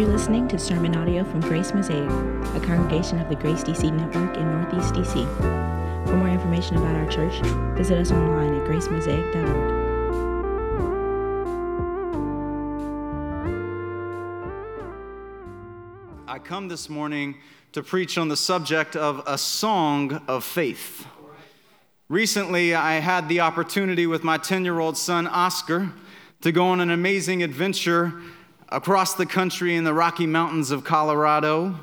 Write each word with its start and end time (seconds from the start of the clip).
You're 0.00 0.08
listening 0.08 0.48
to 0.48 0.58
sermon 0.58 0.96
audio 0.96 1.24
from 1.24 1.40
Grace 1.40 1.74
Mosaic, 1.74 2.08
a 2.08 2.60
congregation 2.66 3.18
of 3.18 3.28
the 3.28 3.34
Grace 3.34 3.62
DC 3.62 3.92
Network 3.92 4.34
in 4.34 4.50
Northeast 4.50 4.94
DC. 4.94 6.06
For 6.06 6.16
more 6.16 6.30
information 6.30 6.78
about 6.78 6.96
our 6.96 7.06
church, 7.06 7.38
visit 7.76 7.98
us 7.98 8.10
online 8.10 8.54
at 8.54 8.66
gracemosaic.org. 8.66 9.46
I 16.26 16.38
come 16.38 16.68
this 16.68 16.88
morning 16.88 17.36
to 17.72 17.82
preach 17.82 18.16
on 18.16 18.28
the 18.28 18.38
subject 18.38 18.96
of 18.96 19.22
a 19.26 19.36
song 19.36 20.22
of 20.26 20.44
faith. 20.44 21.06
Recently, 22.08 22.74
I 22.74 23.00
had 23.00 23.28
the 23.28 23.40
opportunity 23.40 24.06
with 24.06 24.24
my 24.24 24.38
10 24.38 24.64
year 24.64 24.78
old 24.78 24.96
son, 24.96 25.26
Oscar, 25.26 25.92
to 26.40 26.52
go 26.52 26.68
on 26.68 26.80
an 26.80 26.88
amazing 26.88 27.42
adventure 27.42 28.14
across 28.70 29.14
the 29.14 29.26
country 29.26 29.74
in 29.74 29.84
the 29.84 29.94
Rocky 29.94 30.26
Mountains 30.26 30.70
of 30.70 30.84
Colorado. 30.84 31.74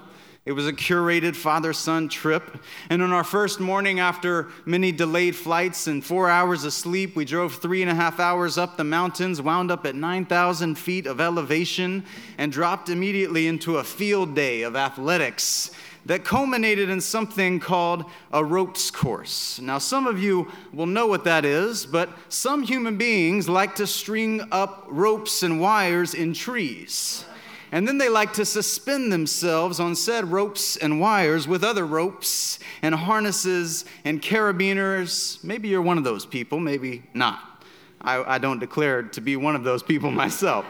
It 0.45 0.53
was 0.53 0.65
a 0.65 0.71
curated 0.71 1.35
father 1.35 1.73
son 1.73 2.07
trip. 2.07 2.63
And 2.89 3.01
on 3.01 3.11
our 3.11 3.25
first 3.25 3.59
morning, 3.59 3.99
after 3.99 4.47
many 4.65 4.93
delayed 4.93 5.35
flights 5.35 5.87
and 5.87 6.03
four 6.03 6.29
hours 6.29 6.63
of 6.63 6.71
sleep, 6.71 7.17
we 7.17 7.25
drove 7.25 7.55
three 7.55 7.81
and 7.81 7.91
a 7.91 7.95
half 7.95 8.21
hours 8.21 8.57
up 8.57 8.77
the 8.77 8.85
mountains, 8.85 9.41
wound 9.41 9.71
up 9.71 9.85
at 9.85 9.95
9,000 9.95 10.75
feet 10.75 11.05
of 11.05 11.19
elevation, 11.19 12.05
and 12.37 12.53
dropped 12.53 12.87
immediately 12.87 13.47
into 13.47 13.77
a 13.77 13.83
field 13.83 14.35
day 14.35 14.61
of 14.61 14.77
athletics 14.77 15.71
that 16.07 16.23
culminated 16.23 16.89
in 16.89 17.01
something 17.01 17.59
called 17.59 18.05
a 18.31 18.43
ropes 18.43 18.89
course. 18.89 19.59
Now, 19.59 19.77
some 19.77 20.07
of 20.07 20.17
you 20.17 20.49
will 20.73 20.85
know 20.85 21.05
what 21.05 21.25
that 21.25 21.43
is, 21.43 21.85
but 21.85 22.09
some 22.29 22.63
human 22.63 22.97
beings 22.97 23.49
like 23.49 23.75
to 23.75 23.85
string 23.85 24.41
up 24.51 24.85
ropes 24.89 25.43
and 25.43 25.59
wires 25.59 26.13
in 26.13 26.33
trees. 26.33 27.25
And 27.73 27.85
then 27.85 27.97
they 27.97 28.07
like 28.07 28.31
to 28.33 28.45
suspend 28.45 29.11
themselves 29.11 29.81
on 29.81 29.95
said 29.95 30.31
ropes 30.31 30.77
and 30.77 31.01
wires 31.01 31.45
with 31.45 31.65
other 31.65 31.85
ropes 31.85 32.59
and 32.81 32.95
harnesses 32.95 33.83
and 34.05 34.21
carabiners. 34.21 35.43
Maybe 35.43 35.67
you're 35.67 35.81
one 35.81 35.97
of 35.97 36.05
those 36.05 36.25
people, 36.25 36.61
maybe 36.61 37.03
not. 37.13 37.65
I, 37.99 38.35
I 38.35 38.37
don't 38.37 38.59
declare 38.59 39.03
to 39.03 39.19
be 39.19 39.35
one 39.35 39.57
of 39.57 39.65
those 39.65 39.83
people 39.83 40.09
myself. 40.25 40.65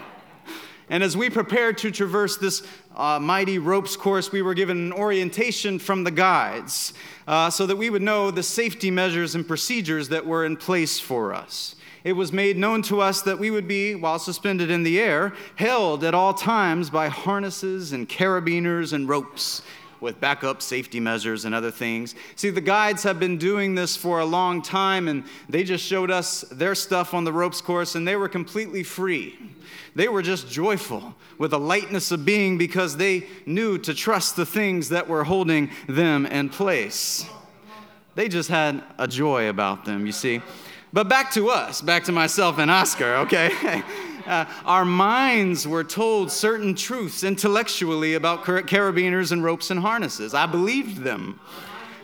And 0.89 1.04
as 1.04 1.17
we 1.17 1.30
prepare 1.30 1.73
to 1.73 1.92
traverse 1.92 2.38
this 2.38 2.66
uh, 2.98 3.20
mighty 3.20 3.59
ropes 3.59 3.95
course, 3.95 4.31
we 4.31 4.42
were 4.42 4.56
given 4.56 4.78
an 4.78 4.92
orientation 4.92 5.78
from 5.78 6.03
the 6.03 6.12
guides 6.12 6.94
uh, 7.28 7.50
so 7.50 7.67
that 7.67 7.76
we 7.76 7.92
would 7.92 8.02
know 8.02 8.31
the 8.31 8.42
safety 8.42 8.89
measures 8.89 9.36
and 9.36 9.48
procedures 9.48 10.09
that 10.09 10.26
were 10.26 10.44
in 10.44 10.58
place 10.58 11.00
for 11.00 11.34
us. 11.34 11.76
It 12.04 12.14
was 12.14 12.34
made 12.34 12.58
known 12.58 12.81
to 12.84 13.02
us 13.02 13.22
that 13.22 13.38
we 13.38 13.52
would 13.52 13.67
be, 13.67 13.94
while 13.94 14.17
suspended 14.17 14.72
in 14.72 14.81
the 14.81 15.00
air, 15.00 15.34
held 15.56 16.04
at 16.04 16.16
all 16.16 16.34
times 16.34 16.89
by 16.89 17.08
harnesses 17.08 17.94
and 17.94 18.09
carabiners 18.09 18.94
and 18.94 19.08
ropes 19.08 19.61
with 20.00 20.20
backup 20.20 20.61
safety 20.61 21.00
measures 21.00 21.45
and 21.45 21.54
other 21.54 21.72
things. 21.72 22.16
See, 22.36 22.50
the 22.50 22.61
guides 22.61 23.04
have 23.04 23.20
been 23.20 23.38
doing 23.38 23.76
this 23.76 23.95
for 23.95 24.20
a 24.20 24.26
long 24.26 24.61
time, 24.61 25.08
and 25.08 25.23
they 25.50 25.64
just 25.64 25.84
showed 25.84 26.09
us 26.09 26.42
their 26.52 26.76
stuff 26.76 27.14
on 27.14 27.26
the 27.26 27.34
ropes 27.34 27.61
course, 27.61 27.95
and 27.95 28.08
they 28.08 28.16
were 28.16 28.30
completely 28.30 28.84
free. 28.84 29.38
They 29.96 30.08
were 30.08 30.22
just 30.22 30.50
joyful 30.50 31.16
with 31.38 31.54
a 31.54 31.58
lightness 31.58 32.12
of 32.12 32.26
being 32.26 32.58
because 32.58 32.98
they 32.98 33.28
knew 33.46 33.78
to 33.80 33.94
trust 33.94 34.36
the 34.36 34.46
things 34.46 34.90
that 34.90 35.08
were 35.08 35.23
holding 35.23 35.70
them 35.88 36.26
in 36.26 36.50
place. 36.50 37.26
They 38.16 38.28
just 38.28 38.50
had 38.50 38.84
a 38.98 39.08
joy 39.08 39.50
about 39.50 39.86
them, 39.86 40.06
you 40.06 40.12
see. 40.12 40.42
But 40.94 41.10
back 41.10 41.32
to 41.34 41.50
us, 41.50 41.82
back 41.82 42.06
to 42.06 42.12
myself 42.12 42.58
and 42.58 42.72
Oscar, 42.72 43.17
okay? 43.17 43.52
uh, 44.26 44.45
our 44.66 44.86
minds 44.86 45.67
were 45.67 45.83
told 45.83 46.32
certain 46.32 46.73
truths 46.76 47.23
intellectually 47.23 48.16
about 48.16 48.44
carabiners 48.44 49.32
and 49.32 49.44
ropes 49.44 49.70
and 49.70 49.80
harnesses. 49.80 50.33
I 50.33 50.45
believed 50.45 51.04
them. 51.04 51.39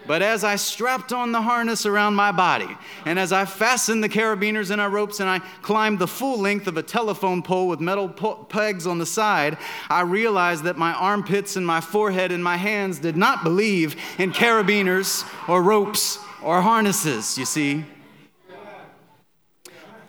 But 0.06 0.22
as 0.22 0.44
I 0.44 0.58
strapped 0.58 1.14
on 1.14 1.32
the 1.32 1.42
harness 1.42 1.86
around 1.86 2.16
my 2.16 2.32
body, 2.32 2.70
and 3.06 3.18
as 3.18 3.32
I 3.32 3.46
fastened 3.46 4.04
the 4.04 4.10
carabiners 4.10 4.70
in 4.70 4.80
our 4.80 4.90
ropes, 4.90 5.20
and 5.20 5.30
I 5.30 5.40
climbed 5.62 6.00
the 6.00 6.08
full 6.08 6.40
length 6.40 6.68
of 6.68 6.78
a 6.78 6.84
telephone 6.84 7.42
pole 7.42 7.68
with 7.68 7.80
metal 7.80 8.10
po- 8.10 8.44
pegs 8.44 8.86
on 8.86 8.98
the 8.98 9.06
side, 9.06 9.58
I 9.90 10.02
realized 10.02 10.64
that 10.66 10.78
my 10.78 10.94
armpits 10.94 11.56
and 11.56 11.66
my 11.66 11.80
forehead 11.80 12.32
and 12.32 12.44
my 12.44 12.58
hands 12.58 13.00
did 13.00 13.16
not 13.16 13.44
believe 13.44 13.96
in 14.18 14.34
carabiners 14.34 15.26
or 15.48 15.64
ropes 15.64 16.20
or 16.42 16.62
harnesses, 16.62 17.38
you 17.38 17.46
see. 17.46 17.86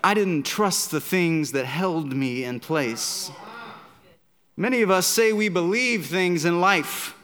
I 0.03 0.13
didn't 0.13 0.43
trust 0.43 0.91
the 0.91 1.01
things 1.01 1.53
that 1.53 1.65
held 1.65 2.13
me 2.13 2.45
in 2.45 2.61
place. 2.61 3.31
Many 4.57 4.83
of 4.83 4.91
us 4.91 5.07
say 5.07 5.33
we 5.33 5.49
believe 5.49 6.07
things 6.07 6.45
in 6.45 6.61
life, 6.61 7.17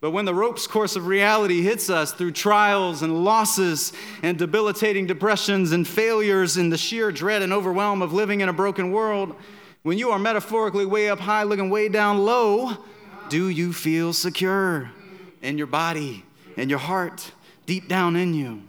but 0.00 0.12
when 0.12 0.24
the 0.24 0.34
ropes 0.34 0.66
course 0.66 0.94
of 0.94 1.06
reality 1.06 1.60
hits 1.60 1.90
us 1.90 2.12
through 2.12 2.30
trials 2.30 3.02
and 3.02 3.24
losses 3.24 3.92
and 4.22 4.38
debilitating 4.38 5.06
depressions 5.06 5.72
and 5.72 5.88
failures 5.88 6.56
and 6.56 6.72
the 6.72 6.78
sheer 6.78 7.10
dread 7.10 7.42
and 7.42 7.52
overwhelm 7.52 8.00
of 8.00 8.12
living 8.12 8.40
in 8.40 8.48
a 8.48 8.52
broken 8.52 8.92
world, 8.92 9.34
when 9.82 9.98
you 9.98 10.10
are 10.10 10.18
metaphorically 10.18 10.86
way 10.86 11.08
up 11.08 11.18
high 11.18 11.42
looking 11.42 11.68
way 11.68 11.88
down 11.88 12.18
low, 12.18 12.76
do 13.28 13.48
you 13.48 13.72
feel 13.72 14.12
secure 14.12 14.90
in 15.42 15.58
your 15.58 15.66
body, 15.66 16.24
in 16.56 16.68
your 16.68 16.78
heart, 16.78 17.32
deep 17.66 17.88
down 17.88 18.14
in 18.14 18.34
you? 18.34 18.62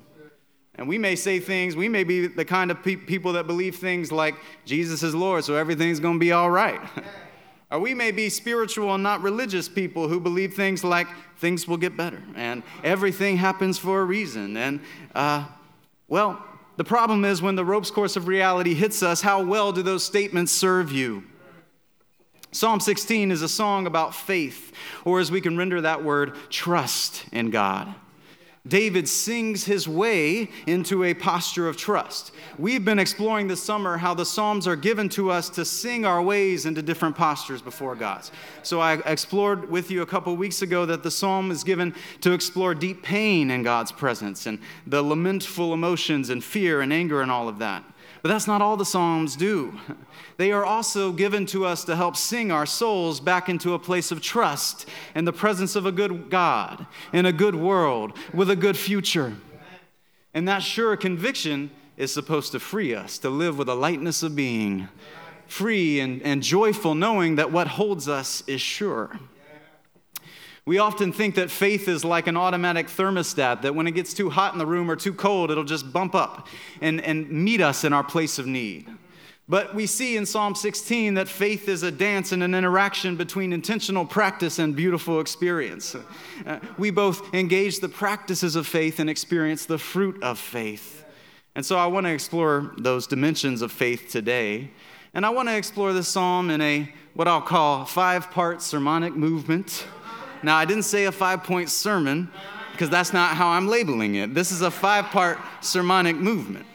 And 0.76 0.88
we 0.88 0.98
may 0.98 1.16
say 1.16 1.40
things, 1.40 1.76
we 1.76 1.90
may 1.90 2.04
be 2.06 2.26
the 2.26 2.46
kind 2.46 2.72
of 2.72 2.82
pe- 2.82 2.96
people 2.96 3.34
that 3.34 3.46
believe 3.46 3.76
things 3.76 4.12
like 4.12 4.36
Jesus 4.66 5.04
is 5.04 5.14
Lord, 5.14 5.44
so 5.44 5.56
everything's 5.56 6.00
going 6.00 6.16
to 6.16 6.20
be 6.20 6.32
all 6.32 6.50
right. 6.50 6.80
or 7.72 7.80
we 7.80 7.94
may 7.94 8.12
be 8.12 8.30
spiritual 8.30 8.94
and 8.94 9.04
not 9.04 9.22
religious 9.22 9.70
people 9.70 10.08
who 10.08 10.20
believe 10.20 10.54
things 10.54 10.84
like 10.84 11.08
things 11.38 11.68
will 11.68 11.78
get 11.78 11.96
better 11.96 12.22
and 12.36 12.64
everything 12.84 13.38
happens 13.38 13.78
for 13.78 14.02
a 14.02 14.06
reason. 14.06 14.58
And, 14.58 14.82
uh, 15.14 15.46
well, 16.08 16.44
the 16.78 16.84
problem 16.84 17.26
is 17.26 17.42
when 17.42 17.56
the 17.56 17.66
ropes 17.66 17.92
course 17.92 18.16
of 18.16 18.28
reality 18.28 18.74
hits 18.74 19.04
us, 19.04 19.22
how 19.22 19.44
well 19.44 19.72
do 19.72 19.84
those 19.84 20.04
statements 20.04 20.52
serve 20.52 20.92
you? 20.92 21.24
Psalm 22.52 22.80
16 22.80 23.30
is 23.30 23.44
a 23.44 23.50
song 23.50 23.86
about 23.86 24.16
faith, 24.16 24.74
or 25.06 25.20
as 25.20 25.30
we 25.30 25.40
can 25.40 25.56
render 25.56 25.82
that 25.82 26.04
word, 26.04 26.36
trust 26.50 27.26
in 27.32 27.52
God. 27.52 27.94
David 28.68 29.08
sings 29.08 29.66
his 29.66 29.88
way 29.88 30.50
into 30.68 31.04
a 31.04 31.14
posture 31.14 31.68
of 31.68 31.78
trust. 31.78 32.32
We've 32.58 32.84
been 32.84 33.00
exploring 33.00 33.48
this 33.48 33.64
summer 33.64 33.98
how 33.98 34.14
the 34.14 34.26
Psalms 34.26 34.68
are 34.68 34.76
given 34.76 35.08
to 35.10 35.32
us 35.32 35.50
to 35.52 35.64
sing 35.64 36.06
our 36.06 36.22
ways 36.22 36.66
into 36.66 36.82
different 36.82 37.16
postures 37.16 37.62
before 37.62 37.96
God. 37.96 38.30
So 38.64 38.82
I 38.82 38.96
explored 39.06 39.70
with 39.70 39.90
you 39.90 40.02
a 40.02 40.06
couple 40.06 40.36
weeks 40.36 40.62
ago 40.62 40.86
that 40.86 41.04
the 41.04 41.12
Psalm 41.12 41.52
is 41.52 41.64
given 41.64 41.96
to 42.22 42.34
explore 42.34 42.76
deep 42.76 43.02
pain 43.02 43.50
in 43.50 43.64
God's 43.64 43.92
presence 43.92 44.46
and 44.46 44.60
the 44.86 45.02
lamentful 45.02 45.74
emotions 45.74 46.30
and 46.30 46.44
fear 46.44 46.82
and 46.82 46.92
anger 46.92 47.22
and 47.22 47.32
all 47.32 47.48
of 47.48 47.60
that. 47.60 47.84
But 48.22 48.30
that's 48.30 48.48
not 48.48 48.62
all 48.62 48.76
the 48.76 48.86
Psalms 48.86 49.36
do. 49.36 49.80
They 50.38 50.52
are 50.52 50.66
also 50.66 51.12
given 51.12 51.46
to 51.48 51.66
us 51.66 51.84
to 51.86 51.96
help 51.96 52.18
sing 52.18 52.52
our 52.52 52.66
souls 52.66 53.20
back 53.20 53.48
into 53.48 53.74
a 53.74 53.80
place 53.80 54.12
of 54.12 54.22
trust 54.22 54.88
in 55.16 55.26
the 55.26 55.34
presence 55.34 55.76
of 55.76 55.86
a 55.86 55.92
good 55.92 56.30
God, 56.30 56.86
in 57.14 57.26
a 57.26 57.32
good 57.32 57.56
world, 57.56 58.18
with 58.34 58.50
a 58.50 58.56
good 58.56 58.78
future. 58.78 59.36
And 60.34 60.48
that 60.48 60.64
sure 60.64 60.96
conviction 60.98 61.72
is 61.98 62.14
supposed 62.14 62.52
to 62.52 62.60
free 62.60 62.94
us 62.94 63.18
to 63.20 63.30
live 63.30 63.58
with 63.58 63.70
a 63.70 63.76
lightness 63.76 64.22
of 64.24 64.36
being, 64.36 64.88
free 65.48 66.00
and, 66.00 66.22
and 66.22 66.44
joyful, 66.44 66.96
knowing 66.96 67.36
that 67.36 67.52
what 67.52 67.68
holds 67.68 68.08
us 68.08 68.44
is 68.48 68.62
sure. 68.62 69.20
We 70.70 70.78
often 70.78 71.12
think 71.12 71.34
that 71.34 71.50
faith 71.50 71.88
is 71.88 72.06
like 72.06 72.28
an 72.28 72.38
automatic 72.38 72.90
thermostat, 72.90 73.64
that 73.64 73.74
when 73.74 73.88
it 73.88 73.94
gets 73.94 74.14
too 74.14 74.30
hot 74.30 74.54
in 74.54 74.60
the 74.60 74.68
room 74.68 74.92
or 74.92 74.96
too 74.96 75.16
cold, 75.16 75.50
it'll 75.50 75.64
just 75.64 75.92
bump 75.92 76.14
up 76.14 76.48
and, 76.80 77.02
and 77.02 77.28
meet 77.28 77.60
us 77.60 77.84
in 77.84 77.92
our 77.92 78.04
place 78.04 78.38
of 78.38 78.46
need. 78.46 78.88
But 79.48 79.74
we 79.74 79.88
see 79.88 80.16
in 80.16 80.28
Psalm 80.28 80.54
16 80.54 81.16
that 81.16 81.28
faith 81.28 81.68
is 81.68 81.82
a 81.82 81.90
dance 81.90 82.34
and 82.34 82.44
an 82.44 82.54
interaction 82.54 83.16
between 83.16 83.52
intentional 83.52 84.06
practice 84.06 84.60
and 84.60 84.76
beautiful 84.76 85.20
experience. 85.22 85.96
Uh, 86.46 86.60
we 86.78 86.92
both 86.92 87.34
engage 87.34 87.80
the 87.80 87.90
practices 87.90 88.56
of 88.56 88.68
faith 88.68 89.00
and 89.00 89.10
experience 89.10 89.66
the 89.66 89.80
fruit 89.80 90.22
of 90.22 90.38
faith. 90.38 91.04
And 91.56 91.66
so 91.66 91.80
I 91.80 91.88
want 91.88 92.06
to 92.06 92.12
explore 92.12 92.76
those 92.78 93.08
dimensions 93.08 93.64
of 93.64 93.72
faith 93.72 94.12
today. 94.12 94.70
And 95.16 95.26
I 95.26 95.32
want 95.32 95.50
to 95.50 95.58
explore 95.58 95.94
this 95.94 96.10
psalm 96.10 96.52
in 96.52 96.62
a 96.62 96.94
what 97.16 97.28
I'll 97.28 97.42
call 97.42 97.86
five 97.86 98.30
part 98.30 98.62
sermonic 98.62 99.16
movement. 99.16 99.88
Now, 100.42 100.58
I 100.58 100.66
didn't 100.66 100.84
say 100.84 101.06
a 101.06 101.12
five 101.12 101.44
point 101.44 101.70
sermon 101.70 102.32
because 102.72 102.90
that's 102.90 103.12
not 103.12 103.36
how 103.36 103.50
I'm 103.50 103.68
labeling 103.68 104.16
it. 104.16 104.34
This 104.34 104.52
is 104.52 104.62
a 104.62 104.72
five 104.72 105.06
part 105.06 105.38
sermonic 105.62 106.16
movement. 106.16 106.66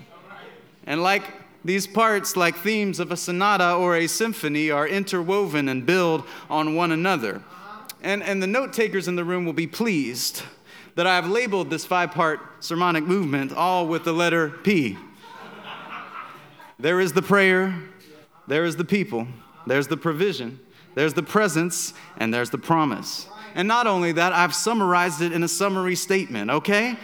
And 0.86 1.02
like 1.02 1.24
these 1.64 1.86
parts, 1.86 2.36
like 2.36 2.56
themes 2.56 3.00
of 3.00 3.10
a 3.10 3.16
sonata 3.16 3.74
or 3.74 3.96
a 3.96 4.06
symphony, 4.06 4.70
are 4.70 4.86
interwoven 4.86 5.68
and 5.68 5.86
build 5.86 6.24
on 6.50 6.74
one 6.74 6.92
another. 6.92 7.42
And, 8.02 8.22
and 8.22 8.42
the 8.42 8.46
note 8.46 8.74
takers 8.74 9.08
in 9.08 9.16
the 9.16 9.24
room 9.24 9.46
will 9.46 9.54
be 9.54 9.66
pleased 9.66 10.42
that 10.94 11.06
I 11.06 11.14
have 11.14 11.26
labeled 11.26 11.70
this 11.70 11.86
five 11.86 12.10
part 12.10 12.40
sermonic 12.60 13.04
movement 13.04 13.52
all 13.52 13.86
with 13.86 14.04
the 14.04 14.12
letter 14.12 14.50
P. 14.50 14.98
There 16.78 17.00
is 17.00 17.12
the 17.12 17.22
prayer, 17.22 17.74
there 18.46 18.64
is 18.64 18.76
the 18.76 18.84
people, 18.84 19.26
there's 19.66 19.88
the 19.88 19.96
provision, 19.96 20.60
there's 20.94 21.14
the 21.14 21.22
presence, 21.22 21.94
and 22.18 22.32
there's 22.34 22.50
the 22.50 22.58
promise. 22.58 23.26
And 23.54 23.68
not 23.68 23.86
only 23.86 24.12
that, 24.12 24.32
I've 24.32 24.54
summarized 24.54 25.22
it 25.22 25.32
in 25.32 25.42
a 25.42 25.48
summary 25.48 25.94
statement, 25.94 26.50
okay? 26.50 26.96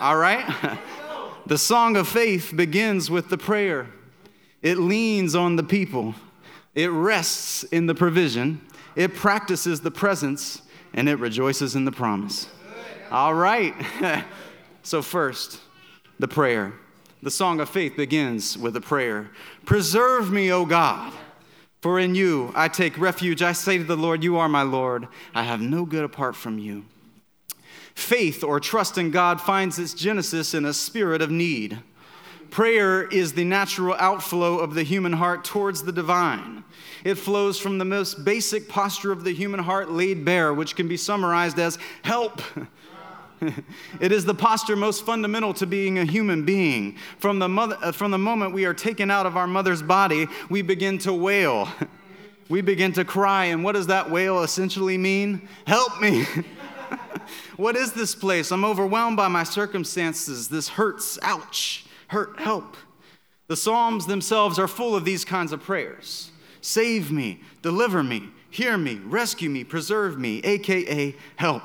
All 0.00 0.16
right? 0.16 0.78
The 1.44 1.58
song 1.58 1.96
of 1.96 2.06
faith 2.06 2.52
begins 2.54 3.10
with 3.10 3.28
the 3.28 3.36
prayer. 3.36 3.88
It 4.62 4.78
leans 4.78 5.34
on 5.34 5.56
the 5.56 5.64
people. 5.64 6.14
It 6.72 6.90
rests 6.90 7.64
in 7.64 7.86
the 7.86 7.96
provision. 7.96 8.60
It 8.94 9.14
practices 9.16 9.80
the 9.80 9.90
presence 9.90 10.62
and 10.94 11.08
it 11.08 11.16
rejoices 11.16 11.74
in 11.74 11.84
the 11.84 11.90
promise. 11.90 12.48
All 13.10 13.34
right. 13.34 13.74
so, 14.84 15.02
first, 15.02 15.58
the 16.20 16.28
prayer. 16.28 16.74
The 17.22 17.30
song 17.30 17.60
of 17.60 17.68
faith 17.68 17.96
begins 17.96 18.56
with 18.56 18.76
a 18.76 18.80
prayer 18.80 19.30
Preserve 19.64 20.30
me, 20.30 20.52
O 20.52 20.64
God, 20.64 21.12
for 21.82 21.98
in 21.98 22.14
you 22.14 22.52
I 22.54 22.68
take 22.68 22.96
refuge. 22.96 23.42
I 23.42 23.52
say 23.52 23.76
to 23.76 23.84
the 23.84 23.96
Lord, 23.96 24.24
You 24.24 24.38
are 24.38 24.48
my 24.48 24.62
Lord. 24.62 25.08
I 25.34 25.42
have 25.42 25.60
no 25.60 25.84
good 25.84 26.04
apart 26.04 26.36
from 26.36 26.58
you. 26.58 26.84
Faith 27.94 28.42
or 28.42 28.58
trust 28.58 28.96
in 28.96 29.10
God 29.10 29.40
finds 29.40 29.78
its 29.78 29.92
genesis 29.92 30.54
in 30.54 30.64
a 30.64 30.72
spirit 30.72 31.20
of 31.20 31.30
need. 31.30 31.80
Prayer 32.50 33.02
is 33.02 33.32
the 33.32 33.44
natural 33.44 33.96
outflow 33.98 34.58
of 34.58 34.74
the 34.74 34.82
human 34.82 35.14
heart 35.14 35.44
towards 35.44 35.82
the 35.82 35.92
divine. 35.92 36.64
It 37.02 37.16
flows 37.16 37.58
from 37.58 37.78
the 37.78 37.84
most 37.84 38.24
basic 38.24 38.68
posture 38.68 39.10
of 39.10 39.24
the 39.24 39.32
human 39.32 39.60
heart 39.60 39.90
laid 39.90 40.24
bare, 40.24 40.54
which 40.54 40.76
can 40.76 40.86
be 40.86 40.96
summarized 40.96 41.58
as 41.58 41.78
help. 42.02 42.40
it 44.00 44.12
is 44.12 44.24
the 44.24 44.34
posture 44.34 44.76
most 44.76 45.04
fundamental 45.04 45.52
to 45.54 45.66
being 45.66 45.98
a 45.98 46.04
human 46.04 46.44
being. 46.44 46.96
From 47.18 47.38
the, 47.38 47.48
mother, 47.48 47.76
uh, 47.82 47.92
from 47.92 48.10
the 48.10 48.18
moment 48.18 48.52
we 48.52 48.64
are 48.64 48.74
taken 48.74 49.10
out 49.10 49.26
of 49.26 49.36
our 49.36 49.46
mother's 49.46 49.82
body, 49.82 50.26
we 50.48 50.62
begin 50.62 50.98
to 50.98 51.12
wail. 51.12 51.68
We 52.48 52.60
begin 52.60 52.92
to 52.94 53.04
cry. 53.04 53.46
And 53.46 53.64
what 53.64 53.72
does 53.72 53.86
that 53.86 54.10
wail 54.10 54.42
essentially 54.42 54.98
mean? 54.98 55.48
Help 55.66 56.02
me. 56.02 56.26
what 57.56 57.76
is 57.76 57.94
this 57.94 58.14
place? 58.14 58.50
I'm 58.50 58.64
overwhelmed 58.64 59.16
by 59.16 59.28
my 59.28 59.42
circumstances. 59.42 60.48
This 60.48 60.68
hurts. 60.68 61.18
Ouch. 61.22 61.86
Hurt. 62.08 62.38
Help. 62.38 62.76
The 63.46 63.56
Psalms 63.56 64.04
themselves 64.04 64.58
are 64.58 64.68
full 64.68 64.94
of 64.94 65.06
these 65.06 65.24
kinds 65.24 65.52
of 65.52 65.62
prayers 65.62 66.30
Save 66.60 67.10
me, 67.10 67.40
deliver 67.62 68.02
me, 68.02 68.28
hear 68.50 68.76
me, 68.76 68.96
rescue 68.96 69.48
me, 69.48 69.64
preserve 69.64 70.18
me, 70.18 70.40
aka 70.40 71.14
help. 71.36 71.62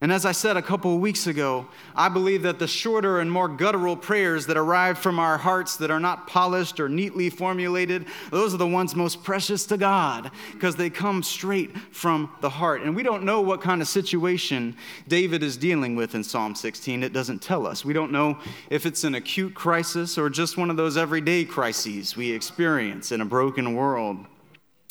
And 0.00 0.12
as 0.12 0.24
I 0.24 0.30
said 0.30 0.56
a 0.56 0.62
couple 0.62 0.94
of 0.94 1.00
weeks 1.00 1.26
ago, 1.26 1.66
I 1.96 2.08
believe 2.08 2.42
that 2.42 2.60
the 2.60 2.68
shorter 2.68 3.18
and 3.18 3.28
more 3.30 3.48
guttural 3.48 3.96
prayers 3.96 4.46
that 4.46 4.56
arrive 4.56 4.96
from 4.96 5.18
our 5.18 5.36
hearts 5.36 5.76
that 5.78 5.90
are 5.90 5.98
not 5.98 6.28
polished 6.28 6.78
or 6.78 6.88
neatly 6.88 7.30
formulated, 7.30 8.06
those 8.30 8.54
are 8.54 8.58
the 8.58 8.66
ones 8.66 8.94
most 8.94 9.24
precious 9.24 9.66
to 9.66 9.76
God 9.76 10.30
because 10.52 10.76
they 10.76 10.88
come 10.88 11.24
straight 11.24 11.76
from 11.90 12.30
the 12.42 12.48
heart. 12.48 12.82
And 12.82 12.94
we 12.94 13.02
don't 13.02 13.24
know 13.24 13.40
what 13.40 13.60
kind 13.60 13.82
of 13.82 13.88
situation 13.88 14.76
David 15.08 15.42
is 15.42 15.56
dealing 15.56 15.96
with 15.96 16.14
in 16.14 16.22
Psalm 16.22 16.54
16. 16.54 17.02
It 17.02 17.12
doesn't 17.12 17.42
tell 17.42 17.66
us. 17.66 17.84
We 17.84 17.92
don't 17.92 18.12
know 18.12 18.38
if 18.70 18.86
it's 18.86 19.02
an 19.02 19.16
acute 19.16 19.54
crisis 19.54 20.16
or 20.16 20.30
just 20.30 20.56
one 20.56 20.70
of 20.70 20.76
those 20.76 20.96
everyday 20.96 21.44
crises 21.44 22.16
we 22.16 22.30
experience 22.30 23.10
in 23.10 23.20
a 23.20 23.26
broken 23.26 23.74
world. 23.74 24.26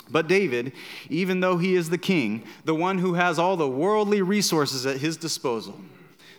But 0.10 0.28
David, 0.28 0.74
even 1.10 1.40
though 1.40 1.58
he 1.58 1.76
is 1.76 1.90
the 1.90 1.98
king, 1.98 2.44
the 2.66 2.76
one 2.76 2.98
who 2.98 3.14
has 3.16 3.38
all 3.38 3.58
the 3.58 3.68
worldly 3.68 4.22
resources 4.22 4.86
at 4.86 4.98
his 4.98 5.18
disposal, 5.18 5.80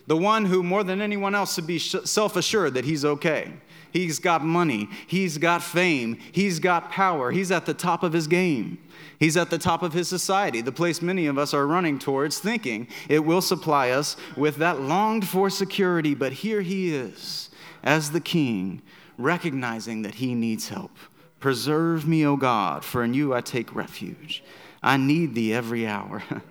the 0.07 0.17
one 0.17 0.45
who 0.45 0.63
more 0.63 0.83
than 0.83 1.01
anyone 1.01 1.35
else 1.35 1.53
should 1.53 1.67
be 1.67 1.77
self 1.77 2.35
assured 2.35 2.73
that 2.73 2.85
he's 2.85 3.05
okay. 3.05 3.53
He's 3.91 4.19
got 4.19 4.43
money, 4.43 4.87
he's 5.07 5.37
got 5.37 5.63
fame, 5.63 6.17
he's 6.31 6.59
got 6.59 6.91
power, 6.91 7.31
he's 7.31 7.51
at 7.51 7.65
the 7.65 7.73
top 7.73 8.03
of 8.03 8.13
his 8.13 8.27
game. 8.27 8.77
He's 9.19 9.35
at 9.35 9.49
the 9.49 9.57
top 9.57 9.83
of 9.83 9.93
his 9.93 10.07
society, 10.07 10.61
the 10.61 10.71
place 10.71 11.01
many 11.01 11.25
of 11.25 11.37
us 11.37 11.53
are 11.53 11.67
running 11.67 11.99
towards, 11.99 12.39
thinking 12.39 12.87
it 13.09 13.19
will 13.19 13.41
supply 13.41 13.89
us 13.89 14.15
with 14.37 14.57
that 14.57 14.79
longed 14.79 15.27
for 15.27 15.49
security. 15.49 16.15
But 16.15 16.31
here 16.31 16.61
he 16.61 16.93
is, 16.95 17.49
as 17.83 18.11
the 18.11 18.21
king, 18.21 18.81
recognizing 19.17 20.03
that 20.03 20.15
he 20.15 20.35
needs 20.35 20.69
help. 20.69 20.91
Preserve 21.39 22.07
me, 22.07 22.25
O 22.25 22.35
God, 22.35 22.83
for 22.83 23.03
in 23.03 23.13
you 23.13 23.33
I 23.33 23.41
take 23.41 23.73
refuge. 23.73 24.43
I 24.83 24.97
need 24.97 25.35
thee 25.35 25.53
every 25.53 25.87
hour. 25.87 26.23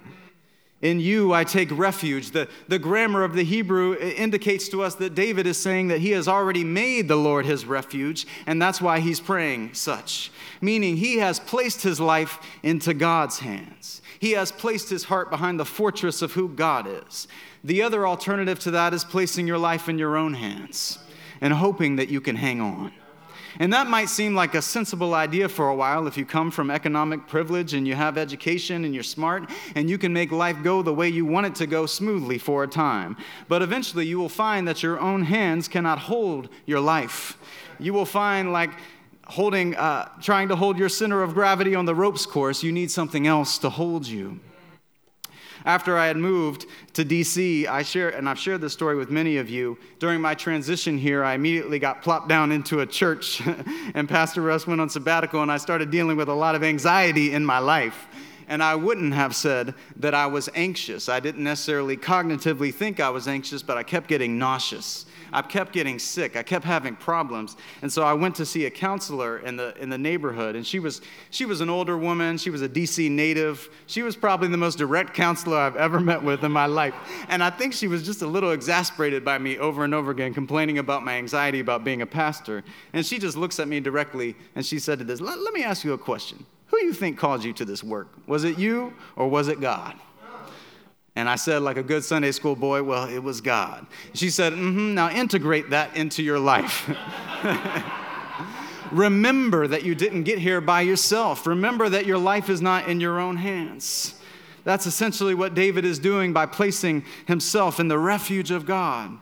in 0.82 1.00
you 1.00 1.32
I 1.32 1.44
take 1.44 1.68
refuge. 1.76 2.30
The, 2.30 2.48
the 2.68 2.78
grammar 2.78 3.22
of 3.22 3.34
the 3.34 3.42
Hebrew 3.42 3.96
indicates 3.96 4.68
to 4.70 4.82
us 4.82 4.94
that 4.96 5.14
David 5.14 5.46
is 5.46 5.58
saying 5.58 5.88
that 5.88 6.00
he 6.00 6.12
has 6.12 6.28
already 6.28 6.64
made 6.64 7.08
the 7.08 7.16
Lord 7.16 7.44
his 7.44 7.66
refuge, 7.66 8.26
and 8.46 8.60
that's 8.60 8.80
why 8.80 9.00
he's 9.00 9.20
praying 9.20 9.74
such. 9.74 10.30
Meaning 10.60 10.96
he 10.96 11.18
has 11.18 11.40
placed 11.40 11.82
his 11.82 12.00
life 12.00 12.38
into 12.62 12.94
God's 12.94 13.40
hands. 13.40 14.02
He 14.20 14.32
has 14.32 14.52
placed 14.52 14.90
his 14.90 15.04
heart 15.04 15.30
behind 15.30 15.60
the 15.60 15.64
fortress 15.64 16.22
of 16.22 16.32
who 16.32 16.48
God 16.48 16.86
is. 17.06 17.28
The 17.62 17.82
other 17.82 18.06
alternative 18.06 18.58
to 18.60 18.70
that 18.72 18.94
is 18.94 19.04
placing 19.04 19.46
your 19.46 19.58
life 19.58 19.88
in 19.88 19.98
your 19.98 20.16
own 20.16 20.34
hands 20.34 20.98
and 21.40 21.52
hoping 21.52 21.96
that 21.96 22.08
you 22.08 22.20
can 22.20 22.36
hang 22.36 22.60
on. 22.60 22.92
And 23.58 23.72
that 23.72 23.88
might 23.88 24.08
seem 24.08 24.34
like 24.34 24.54
a 24.54 24.62
sensible 24.62 25.14
idea 25.14 25.48
for 25.48 25.68
a 25.68 25.74
while 25.74 26.06
if 26.06 26.16
you 26.16 26.24
come 26.24 26.50
from 26.50 26.70
economic 26.70 27.26
privilege 27.26 27.74
and 27.74 27.86
you 27.86 27.94
have 27.94 28.16
education 28.16 28.84
and 28.84 28.94
you're 28.94 29.02
smart 29.02 29.50
and 29.74 29.90
you 29.90 29.98
can 29.98 30.12
make 30.12 30.30
life 30.30 30.62
go 30.62 30.82
the 30.82 30.94
way 30.94 31.08
you 31.08 31.24
want 31.24 31.46
it 31.46 31.54
to 31.56 31.66
go 31.66 31.84
smoothly 31.86 32.38
for 32.38 32.62
a 32.62 32.68
time. 32.68 33.16
But 33.48 33.62
eventually 33.62 34.06
you 34.06 34.18
will 34.18 34.28
find 34.28 34.68
that 34.68 34.82
your 34.82 35.00
own 35.00 35.22
hands 35.22 35.66
cannot 35.66 35.98
hold 35.98 36.48
your 36.66 36.80
life. 36.80 37.36
You 37.80 37.92
will 37.92 38.06
find 38.06 38.52
like 38.52 38.70
holding, 39.26 39.74
uh, 39.76 40.08
trying 40.20 40.48
to 40.48 40.56
hold 40.56 40.78
your 40.78 40.88
center 40.88 41.22
of 41.22 41.34
gravity 41.34 41.74
on 41.74 41.84
the 41.84 41.94
ropes 41.94 42.26
course, 42.26 42.62
you 42.62 42.72
need 42.72 42.90
something 42.90 43.26
else 43.26 43.58
to 43.58 43.70
hold 43.70 44.06
you 44.06 44.40
after 45.64 45.96
I 45.96 46.06
had 46.06 46.16
moved 46.16 46.66
to 46.94 47.04
DC, 47.04 47.66
I 47.66 47.82
share, 47.82 48.10
and 48.10 48.28
I've 48.28 48.38
shared 48.38 48.60
this 48.60 48.72
story 48.72 48.96
with 48.96 49.10
many 49.10 49.36
of 49.36 49.48
you. 49.48 49.78
During 49.98 50.20
my 50.20 50.34
transition 50.34 50.98
here, 50.98 51.24
I 51.24 51.34
immediately 51.34 51.78
got 51.78 52.02
plopped 52.02 52.28
down 52.28 52.52
into 52.52 52.80
a 52.80 52.86
church, 52.86 53.42
and 53.94 54.08
Pastor 54.08 54.42
Russ 54.42 54.66
went 54.66 54.80
on 54.80 54.88
sabbatical, 54.88 55.42
and 55.42 55.50
I 55.50 55.56
started 55.56 55.90
dealing 55.90 56.16
with 56.16 56.28
a 56.28 56.34
lot 56.34 56.54
of 56.54 56.62
anxiety 56.62 57.32
in 57.32 57.44
my 57.44 57.58
life. 57.58 58.06
And 58.48 58.62
I 58.62 58.74
wouldn't 58.74 59.12
have 59.12 59.36
said 59.36 59.74
that 59.96 60.14
I 60.14 60.26
was 60.26 60.48
anxious. 60.54 61.08
I 61.08 61.20
didn't 61.20 61.44
necessarily 61.44 61.96
cognitively 61.96 62.72
think 62.72 62.98
I 62.98 63.10
was 63.10 63.28
anxious, 63.28 63.62
but 63.62 63.76
I 63.76 63.82
kept 63.82 64.08
getting 64.08 64.38
nauseous. 64.38 65.06
I 65.32 65.42
kept 65.42 65.72
getting 65.72 65.98
sick. 65.98 66.36
I 66.36 66.42
kept 66.42 66.64
having 66.64 66.96
problems. 66.96 67.56
And 67.82 67.92
so 67.92 68.02
I 68.02 68.14
went 68.14 68.34
to 68.36 68.46
see 68.46 68.64
a 68.66 68.70
counselor 68.70 69.38
in 69.38 69.56
the, 69.56 69.76
in 69.80 69.90
the 69.90 69.98
neighborhood. 69.98 70.56
And 70.56 70.66
she 70.66 70.78
was, 70.78 71.02
she 71.30 71.44
was 71.44 71.60
an 71.60 71.68
older 71.68 71.98
woman. 71.98 72.38
She 72.38 72.50
was 72.50 72.62
a 72.62 72.68
DC 72.68 73.10
native. 73.10 73.68
She 73.86 74.02
was 74.02 74.16
probably 74.16 74.48
the 74.48 74.56
most 74.56 74.78
direct 74.78 75.14
counselor 75.14 75.58
I've 75.58 75.76
ever 75.76 76.00
met 76.00 76.22
with 76.22 76.44
in 76.44 76.52
my 76.52 76.66
life. 76.66 76.94
And 77.28 77.42
I 77.42 77.50
think 77.50 77.74
she 77.74 77.88
was 77.88 78.02
just 78.02 78.22
a 78.22 78.26
little 78.26 78.52
exasperated 78.52 79.24
by 79.24 79.38
me 79.38 79.58
over 79.58 79.84
and 79.84 79.94
over 79.94 80.10
again, 80.10 80.32
complaining 80.32 80.78
about 80.78 81.04
my 81.04 81.14
anxiety 81.14 81.60
about 81.60 81.84
being 81.84 82.02
a 82.02 82.06
pastor. 82.06 82.64
And 82.92 83.04
she 83.04 83.18
just 83.18 83.36
looks 83.36 83.60
at 83.60 83.68
me 83.68 83.80
directly 83.80 84.36
and 84.54 84.64
she 84.64 84.78
said 84.78 84.98
to 84.98 85.04
this, 85.04 85.20
let, 85.20 85.38
let 85.38 85.52
me 85.52 85.62
ask 85.62 85.84
you 85.84 85.92
a 85.92 85.98
question. 85.98 86.46
Who 86.68 86.78
you 86.82 86.92
think 86.92 87.18
called 87.18 87.44
you 87.44 87.52
to 87.54 87.64
this 87.64 87.82
work? 87.82 88.08
Was 88.26 88.44
it 88.44 88.58
you 88.58 88.94
or 89.16 89.28
was 89.28 89.48
it 89.48 89.60
God? 89.60 89.94
And 91.16 91.28
I 91.28 91.34
said, 91.34 91.62
like 91.62 91.76
a 91.76 91.82
good 91.82 92.04
Sunday 92.04 92.30
school 92.30 92.54
boy, 92.54 92.84
well, 92.84 93.08
it 93.08 93.18
was 93.18 93.40
God. 93.40 93.86
She 94.14 94.30
said, 94.30 94.52
mm-hmm, 94.52 94.94
now 94.94 95.10
integrate 95.10 95.70
that 95.70 95.96
into 95.96 96.22
your 96.22 96.38
life. 96.38 96.88
Remember 98.92 99.66
that 99.66 99.82
you 99.82 99.94
didn't 99.94 100.22
get 100.22 100.38
here 100.38 100.60
by 100.60 100.82
yourself. 100.82 101.46
Remember 101.46 101.88
that 101.88 102.06
your 102.06 102.18
life 102.18 102.48
is 102.48 102.62
not 102.62 102.88
in 102.88 103.00
your 103.00 103.18
own 103.18 103.36
hands. 103.36 104.14
That's 104.64 104.86
essentially 104.86 105.34
what 105.34 105.54
David 105.54 105.84
is 105.84 105.98
doing 105.98 106.32
by 106.32 106.46
placing 106.46 107.04
himself 107.26 107.80
in 107.80 107.88
the 107.88 107.98
refuge 107.98 108.50
of 108.50 108.64
God. 108.64 109.18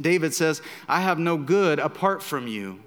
David 0.00 0.32
says, 0.34 0.62
I 0.88 1.02
have 1.02 1.18
no 1.18 1.36
good 1.36 1.78
apart 1.78 2.22
from 2.22 2.46
you. 2.46 2.80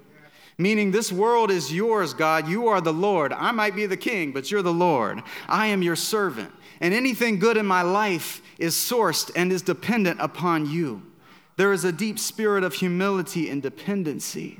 Meaning, 0.62 0.92
this 0.92 1.10
world 1.10 1.50
is 1.50 1.72
yours, 1.72 2.14
God. 2.14 2.46
You 2.46 2.68
are 2.68 2.80
the 2.80 2.92
Lord. 2.92 3.32
I 3.32 3.50
might 3.50 3.74
be 3.74 3.86
the 3.86 3.96
king, 3.96 4.30
but 4.30 4.50
you're 4.50 4.62
the 4.62 4.72
Lord. 4.72 5.22
I 5.48 5.66
am 5.66 5.82
your 5.82 5.96
servant 5.96 6.52
and 6.82 6.92
anything 6.92 7.38
good 7.38 7.56
in 7.56 7.64
my 7.64 7.82
life 7.82 8.42
is 8.58 8.74
sourced 8.74 9.30
and 9.36 9.52
is 9.52 9.62
dependent 9.62 10.20
upon 10.20 10.68
you. 10.68 11.00
There 11.56 11.72
is 11.72 11.84
a 11.84 11.92
deep 11.92 12.18
spirit 12.18 12.64
of 12.64 12.74
humility 12.74 13.50
and 13.50 13.62
dependency. 13.62 14.58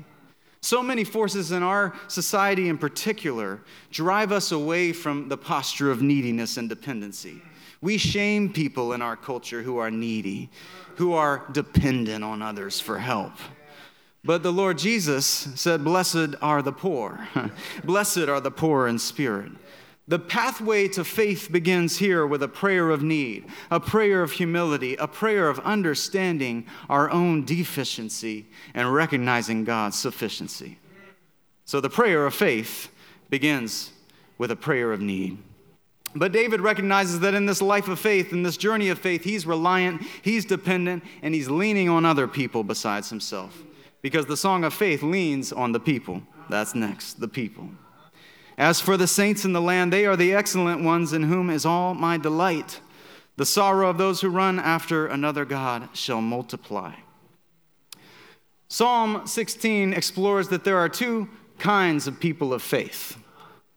So 0.61 0.81
many 0.81 1.03
forces 1.03 1.51
in 1.51 1.63
our 1.63 1.93
society, 2.07 2.69
in 2.69 2.77
particular, 2.77 3.61
drive 3.91 4.31
us 4.31 4.53
away 4.53 4.93
from 4.93 5.27
the 5.27 5.35
posture 5.35 5.91
of 5.91 6.01
neediness 6.01 6.55
and 6.55 6.69
dependency. 6.69 7.41
We 7.81 7.97
shame 7.97 8.53
people 8.53 8.93
in 8.93 9.01
our 9.01 9.17
culture 9.17 9.61
who 9.61 9.77
are 9.77 9.91
needy, 9.91 10.49
who 10.95 11.11
are 11.13 11.45
dependent 11.51 12.23
on 12.23 12.41
others 12.41 12.79
for 12.79 12.99
help. 12.99 13.33
But 14.25 14.41
the 14.41 14.53
Lord 14.53 14.77
Jesus 14.77 15.25
said, 15.25 15.83
Blessed 15.83 16.35
are 16.41 16.61
the 16.61 16.71
poor. 16.71 17.27
Blessed 17.83 18.29
are 18.29 18.39
the 18.39 18.51
poor 18.51 18.87
in 18.87 18.97
spirit. 18.99 19.51
The 20.07 20.19
pathway 20.19 20.89
to 20.89 21.03
faith 21.03 21.49
begins 21.51 21.97
here 21.97 22.27
with 22.27 22.43
a 22.43 22.47
prayer 22.47 22.89
of 22.89 23.01
need, 23.01 23.45
a 23.71 23.79
prayer 23.79 24.21
of 24.21 24.33
humility, 24.33 24.95
a 24.95 25.07
prayer 25.07 25.49
of 25.49 25.59
understanding 25.59 26.65
our 26.89 27.09
own 27.09 27.45
deficiency 27.45 28.45
and 28.73 28.93
recognizing 28.93 29.63
God's 29.63 29.97
sufficiency. 29.97 30.77
So 31.65 31.79
the 31.79 31.89
prayer 31.89 32.25
of 32.25 32.33
faith 32.33 32.89
begins 33.29 33.91
with 34.37 34.51
a 34.51 34.57
prayer 34.57 34.91
of 34.91 34.99
need. 34.99 35.37
But 36.15 36.33
David 36.33 36.61
recognizes 36.61 37.21
that 37.21 37.33
in 37.33 37.45
this 37.45 37.61
life 37.61 37.87
of 37.87 37.97
faith, 37.97 38.33
in 38.33 38.43
this 38.43 38.57
journey 38.57 38.89
of 38.89 38.99
faith, 38.99 39.23
he's 39.23 39.45
reliant, 39.45 40.03
he's 40.21 40.45
dependent, 40.45 41.03
and 41.21 41.33
he's 41.33 41.49
leaning 41.49 41.89
on 41.89 42.05
other 42.05 42.27
people 42.27 42.63
besides 42.63 43.09
himself. 43.09 43.63
Because 44.03 44.27
the 44.27 44.37
song 44.37 44.63
of 44.63 44.73
faith 44.73 45.01
leans 45.01 45.51
on 45.51 45.71
the 45.71 45.79
people. 45.79 46.21
That's 46.49 46.75
next, 46.75 47.19
the 47.19 47.27
people. 47.27 47.69
As 48.57 48.79
for 48.79 48.97
the 48.97 49.07
saints 49.07 49.45
in 49.45 49.53
the 49.53 49.61
land, 49.61 49.91
they 49.91 50.05
are 50.05 50.17
the 50.17 50.35
excellent 50.35 50.83
ones 50.83 51.13
in 51.13 51.23
whom 51.23 51.49
is 51.49 51.65
all 51.65 51.95
my 51.95 52.17
delight. 52.17 52.81
The 53.37 53.45
sorrow 53.45 53.89
of 53.89 53.97
those 53.97 54.21
who 54.21 54.29
run 54.29 54.59
after 54.59 55.07
another 55.07 55.45
God 55.45 55.89
shall 55.93 56.21
multiply. 56.21 56.93
Psalm 58.67 59.25
16 59.25 59.93
explores 59.93 60.49
that 60.49 60.63
there 60.65 60.77
are 60.77 60.89
two 60.89 61.29
kinds 61.57 62.05
of 62.05 62.19
people 62.19 62.53
of 62.53 62.61
faith. 62.61 63.17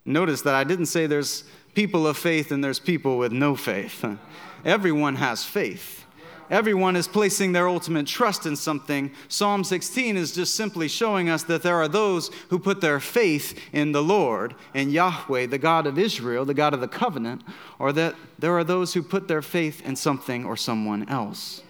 Notice 0.04 0.42
that 0.42 0.54
I 0.54 0.64
didn't 0.64 0.86
say 0.86 1.06
there's 1.06 1.44
people 1.74 2.06
of 2.06 2.16
faith 2.16 2.50
and 2.50 2.64
there's 2.64 2.80
people 2.80 3.16
with 3.16 3.30
no 3.30 3.54
faith. 3.54 4.04
Everyone 4.64 5.16
has 5.16 5.44
faith. 5.44 6.05
Everyone 6.50 6.94
is 6.94 7.08
placing 7.08 7.52
their 7.52 7.68
ultimate 7.68 8.06
trust 8.06 8.46
in 8.46 8.54
something. 8.54 9.10
Psalm 9.28 9.64
16 9.64 10.16
is 10.16 10.32
just 10.32 10.54
simply 10.54 10.88
showing 10.88 11.28
us 11.28 11.42
that 11.44 11.62
there 11.62 11.76
are 11.76 11.88
those 11.88 12.30
who 12.50 12.58
put 12.58 12.80
their 12.80 13.00
faith 13.00 13.58
in 13.72 13.92
the 13.92 14.02
Lord, 14.02 14.54
in 14.72 14.90
Yahweh, 14.90 15.46
the 15.46 15.58
God 15.58 15.86
of 15.86 15.98
Israel, 15.98 16.44
the 16.44 16.54
God 16.54 16.74
of 16.74 16.80
the 16.80 16.88
covenant, 16.88 17.42
or 17.78 17.92
that 17.92 18.14
there 18.38 18.56
are 18.56 18.64
those 18.64 18.94
who 18.94 19.02
put 19.02 19.28
their 19.28 19.42
faith 19.42 19.84
in 19.84 19.96
something 19.96 20.44
or 20.44 20.56
someone 20.56 21.08
else. 21.08 21.62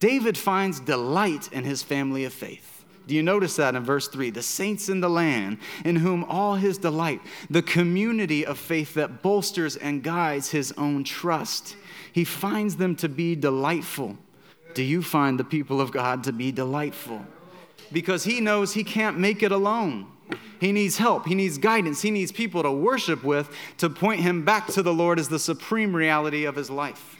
David 0.00 0.36
finds 0.36 0.80
delight 0.80 1.52
in 1.52 1.64
his 1.64 1.82
family 1.82 2.24
of 2.24 2.32
faith. 2.32 2.84
Do 3.06 3.16
you 3.16 3.22
notice 3.22 3.56
that 3.56 3.74
in 3.74 3.82
verse 3.82 4.06
3? 4.06 4.30
The 4.30 4.42
saints 4.42 4.88
in 4.88 5.00
the 5.00 5.10
land, 5.10 5.58
in 5.84 5.96
whom 5.96 6.24
all 6.24 6.54
his 6.54 6.78
delight, 6.78 7.20
the 7.48 7.62
community 7.62 8.46
of 8.46 8.58
faith 8.58 8.94
that 8.94 9.20
bolsters 9.22 9.76
and 9.76 10.02
guides 10.02 10.50
his 10.50 10.72
own 10.72 11.02
trust. 11.02 11.76
He 12.12 12.24
finds 12.24 12.76
them 12.76 12.96
to 12.96 13.08
be 13.08 13.36
delightful. 13.36 14.16
Do 14.74 14.82
you 14.82 15.02
find 15.02 15.38
the 15.38 15.44
people 15.44 15.80
of 15.80 15.92
God 15.92 16.24
to 16.24 16.32
be 16.32 16.52
delightful? 16.52 17.24
Because 17.92 18.24
he 18.24 18.40
knows 18.40 18.74
he 18.74 18.84
can't 18.84 19.18
make 19.18 19.42
it 19.42 19.52
alone. 19.52 20.06
He 20.60 20.72
needs 20.72 20.98
help. 20.98 21.26
He 21.26 21.34
needs 21.34 21.58
guidance. 21.58 22.02
He 22.02 22.10
needs 22.10 22.30
people 22.30 22.62
to 22.62 22.70
worship 22.70 23.24
with 23.24 23.50
to 23.78 23.90
point 23.90 24.20
him 24.20 24.44
back 24.44 24.66
to 24.68 24.82
the 24.82 24.94
Lord 24.94 25.18
as 25.18 25.28
the 25.28 25.38
supreme 25.38 25.94
reality 25.96 26.44
of 26.44 26.54
his 26.54 26.70
life. 26.70 27.16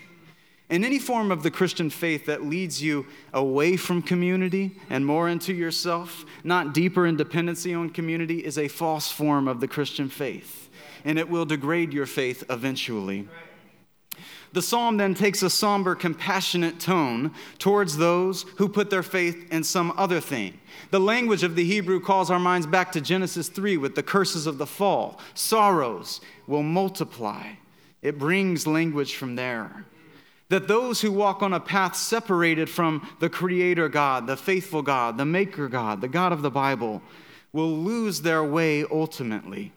And 0.68 0.84
any 0.84 1.00
form 1.00 1.32
of 1.32 1.42
the 1.42 1.50
Christian 1.50 1.90
faith 1.90 2.26
that 2.26 2.44
leads 2.44 2.80
you 2.80 3.06
away 3.32 3.76
from 3.76 4.02
community 4.02 4.76
and 4.88 5.04
more 5.04 5.28
into 5.28 5.52
yourself, 5.52 6.24
not 6.44 6.72
deeper 6.72 7.06
in 7.06 7.16
dependency 7.16 7.74
on 7.74 7.90
community, 7.90 8.44
is 8.44 8.56
a 8.56 8.68
false 8.68 9.10
form 9.10 9.48
of 9.48 9.60
the 9.60 9.66
Christian 9.66 10.08
faith. 10.08 10.70
And 11.04 11.18
it 11.18 11.28
will 11.28 11.44
degrade 11.44 11.92
your 11.92 12.06
faith 12.06 12.44
eventually. 12.48 13.26
The 14.52 14.62
psalm 14.62 14.96
then 14.96 15.14
takes 15.14 15.42
a 15.42 15.50
somber, 15.50 15.94
compassionate 15.94 16.80
tone 16.80 17.32
towards 17.58 17.96
those 17.96 18.44
who 18.56 18.68
put 18.68 18.90
their 18.90 19.02
faith 19.02 19.52
in 19.52 19.62
some 19.62 19.92
other 19.96 20.20
thing. 20.20 20.58
The 20.90 20.98
language 20.98 21.44
of 21.44 21.54
the 21.54 21.64
Hebrew 21.64 22.00
calls 22.00 22.30
our 22.30 22.40
minds 22.40 22.66
back 22.66 22.90
to 22.92 23.00
Genesis 23.00 23.48
3 23.48 23.76
with 23.76 23.94
the 23.94 24.02
curses 24.02 24.46
of 24.46 24.58
the 24.58 24.66
fall. 24.66 25.20
Sorrows 25.34 26.20
will 26.48 26.64
multiply. 26.64 27.52
It 28.02 28.18
brings 28.18 28.66
language 28.66 29.14
from 29.14 29.36
there 29.36 29.84
that 30.50 30.66
those 30.66 31.00
who 31.00 31.12
walk 31.12 31.42
on 31.42 31.52
a 31.52 31.60
path 31.60 31.96
separated 31.96 32.68
from 32.68 33.08
the 33.20 33.30
Creator 33.30 33.88
God, 33.88 34.26
the 34.26 34.36
faithful 34.36 34.82
God, 34.82 35.16
the 35.16 35.24
Maker 35.24 35.68
God, 35.68 36.00
the 36.00 36.08
God 36.08 36.32
of 36.32 36.42
the 36.42 36.50
Bible, 36.50 37.00
will 37.52 37.70
lose 37.70 38.22
their 38.22 38.42
way 38.44 38.84
ultimately. 38.84 39.72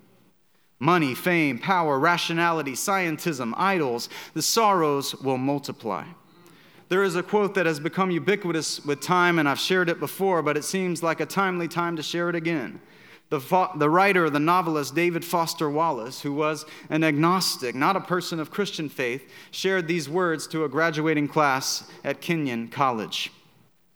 Money, 0.84 1.16
fame, 1.16 1.58
power, 1.58 1.98
rationality, 1.98 2.74
scientism, 2.74 3.54
idols, 3.56 4.10
the 4.34 4.42
sorrows 4.42 5.16
will 5.16 5.38
multiply. 5.38 6.04
There 6.90 7.04
is 7.04 7.16
a 7.16 7.24
quote 7.24 7.56
that 7.56 7.66
has 7.66 7.80
become 7.80 8.12
ubiquitous 8.12 8.84
with 8.84 9.00
time, 9.00 9.40
and 9.40 9.48
I've 9.48 9.62
shared 9.62 9.88
it 9.88 10.02
before, 10.02 10.42
but 10.42 10.58
it 10.58 10.66
seems 10.66 11.02
like 11.02 11.22
a 11.22 11.26
timely 11.26 11.70
time 11.70 11.96
to 11.96 12.04
share 12.04 12.28
it 12.28 12.36
again. 12.36 12.82
The, 13.30 13.40
fo- 13.40 13.72
the 13.78 13.90
writer, 13.90 14.30
the 14.30 14.42
novelist 14.42 14.94
David 14.94 15.24
Foster 15.24 15.70
Wallace, 15.70 16.22
who 16.22 16.34
was 16.34 16.66
an 16.90 17.06
agnostic, 17.06 17.76
not 17.76 17.96
a 17.96 18.02
person 18.02 18.42
of 18.42 18.52
Christian 18.52 18.90
faith, 18.90 19.32
shared 19.52 19.88
these 19.88 20.10
words 20.10 20.48
to 20.48 20.66
a 20.66 20.70
graduating 20.70 21.30
class 21.30 21.90
at 22.04 22.20
Kenyon 22.20 22.68
College. 22.68 23.32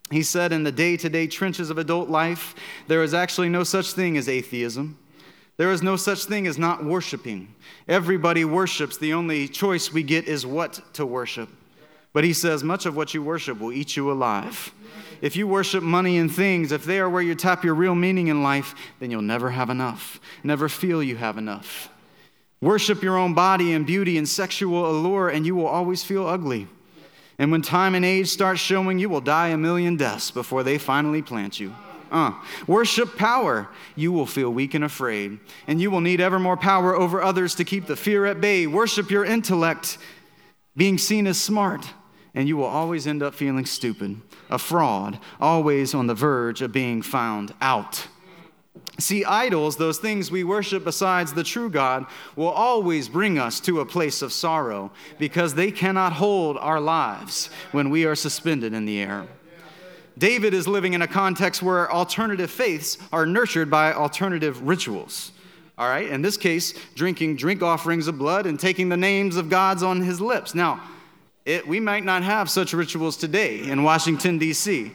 He 0.10 0.24
said, 0.24 0.54
In 0.54 0.64
the 0.64 0.72
day 0.72 0.96
to 0.96 1.10
day 1.10 1.28
trenches 1.28 1.70
of 1.70 1.78
adult 1.78 2.08
life, 2.08 2.56
there 2.88 3.04
is 3.04 3.14
actually 3.14 3.50
no 3.50 3.66
such 3.66 3.92
thing 3.92 4.18
as 4.18 4.30
atheism. 4.30 4.98
There 5.58 5.72
is 5.72 5.82
no 5.82 5.96
such 5.96 6.26
thing 6.26 6.46
as 6.46 6.58
not 6.58 6.86
worshiping. 6.86 7.54
Everybody 7.88 8.46
worships. 8.46 8.98
The 8.98 9.14
only 9.14 9.48
choice 9.48 9.92
we 9.92 10.04
get 10.04 10.28
is 10.28 10.46
what 10.46 10.82
to 10.94 11.06
worship. 11.06 11.50
But 12.14 12.24
he 12.24 12.34
says, 12.34 12.64
Much 12.64 12.86
of 12.86 12.96
what 12.96 13.14
you 13.14 13.24
worship 13.24 13.60
will 13.60 13.74
eat 13.74 13.96
you 13.96 14.12
alive. 14.12 14.72
If 15.20 15.36
you 15.36 15.48
worship 15.48 15.84
money 15.84 16.18
and 16.18 16.32
things, 16.32 16.72
if 16.72 16.86
they 16.86 17.00
are 17.00 17.10
where 17.10 17.24
you 17.24 17.34
tap 17.34 17.64
your 17.64 17.74
real 17.74 17.96
meaning 17.96 18.28
in 18.28 18.44
life, 18.44 18.76
then 19.00 19.10
you'll 19.10 19.24
never 19.24 19.50
have 19.50 19.72
enough, 19.72 20.20
never 20.44 20.70
feel 20.70 21.02
you 21.02 21.16
have 21.16 21.38
enough. 21.40 21.90
Worship 22.62 23.02
your 23.02 23.18
own 23.18 23.34
body 23.34 23.74
and 23.74 23.86
beauty 23.86 24.18
and 24.18 24.30
sexual 24.30 24.90
allure, 24.90 25.30
and 25.30 25.46
you 25.46 25.56
will 25.56 25.68
always 25.68 26.04
feel 26.04 26.28
ugly. 26.28 26.68
And 27.40 27.52
when 27.52 27.62
time 27.62 27.94
and 27.94 28.04
age 28.06 28.30
start 28.30 28.58
showing, 28.58 28.98
you 28.98 29.10
will 29.10 29.22
die 29.22 29.50
a 29.50 29.58
million 29.58 29.96
deaths 29.96 30.32
before 30.32 30.64
they 30.64 30.78
finally 30.78 31.22
plant 31.22 31.60
you. 31.60 31.76
Uh. 32.12 32.34
Worship 32.68 33.18
power. 33.18 33.70
You 33.96 34.12
will 34.12 34.26
feel 34.26 34.50
weak 34.52 34.74
and 34.74 34.84
afraid, 34.84 35.40
and 35.68 35.82
you 35.82 35.92
will 35.92 36.02
need 36.02 36.22
ever 36.22 36.40
more 36.40 36.58
power 36.58 36.96
over 36.96 37.22
others 37.22 37.56
to 37.56 37.64
keep 37.64 37.88
the 37.88 37.96
fear 37.96 38.26
at 38.26 38.42
bay. 38.42 38.68
Worship 38.68 39.10
your 39.10 39.26
intellect, 39.26 39.98
being 40.76 40.98
seen 40.98 41.28
as 41.28 41.40
smart 41.40 41.86
and 42.38 42.48
you 42.48 42.56
will 42.56 42.66
always 42.66 43.08
end 43.08 43.24
up 43.24 43.34
feeling 43.34 43.66
stupid, 43.66 44.22
a 44.52 44.60
fraud, 44.60 45.18
always 45.42 45.96
on 45.96 46.06
the 46.06 46.14
verge 46.14 46.62
of 46.62 46.72
being 46.72 47.02
found 47.02 47.52
out. 47.60 48.08
See, 49.00 49.26
idols, 49.26 49.78
those 49.78 49.98
things 49.98 50.30
we 50.30 50.44
worship 50.44 50.84
besides 50.84 51.34
the 51.34 51.44
true 51.44 51.68
God, 51.68 52.06
will 52.36 52.50
always 52.50 53.10
bring 53.10 53.40
us 53.40 53.60
to 53.62 53.80
a 53.80 53.88
place 53.88 54.22
of 54.22 54.32
sorrow 54.32 54.92
because 55.18 55.56
they 55.56 55.72
cannot 55.72 56.14
hold 56.14 56.58
our 56.58 56.80
lives 56.80 57.50
when 57.72 57.90
we 57.90 58.06
are 58.06 58.16
suspended 58.16 58.72
in 58.72 58.86
the 58.86 59.00
air. 59.02 59.26
David 60.18 60.54
is 60.54 60.68
living 60.68 60.94
in 60.94 61.02
a 61.02 61.08
context 61.08 61.62
where 61.62 61.92
alternative 61.92 62.50
faiths 62.50 62.98
are 63.12 63.26
nurtured 63.26 63.70
by 63.70 63.94
alternative 63.94 64.62
rituals. 64.62 65.32
All 65.78 65.88
right, 65.88 66.08
in 66.08 66.24
this 66.24 66.38
case, 66.38 66.74
drinking 66.96 67.36
drink 67.36 67.62
offerings 67.62 68.08
of 68.08 68.18
blood 68.18 68.48
and 68.48 68.60
taking 68.60 68.90
the 68.90 68.98
names 68.98 69.36
of 69.36 69.50
gods 69.50 69.84
on 69.84 70.02
his 70.02 70.20
lips. 70.20 70.56
Now, 70.56 70.82
it, 71.46 71.68
we 71.68 71.80
might 71.80 72.04
not 72.04 72.24
have 72.24 72.50
such 72.50 72.74
rituals 72.74 73.16
today 73.16 73.60
in 73.60 73.84
Washington, 73.84 74.38
D.C., 74.38 74.92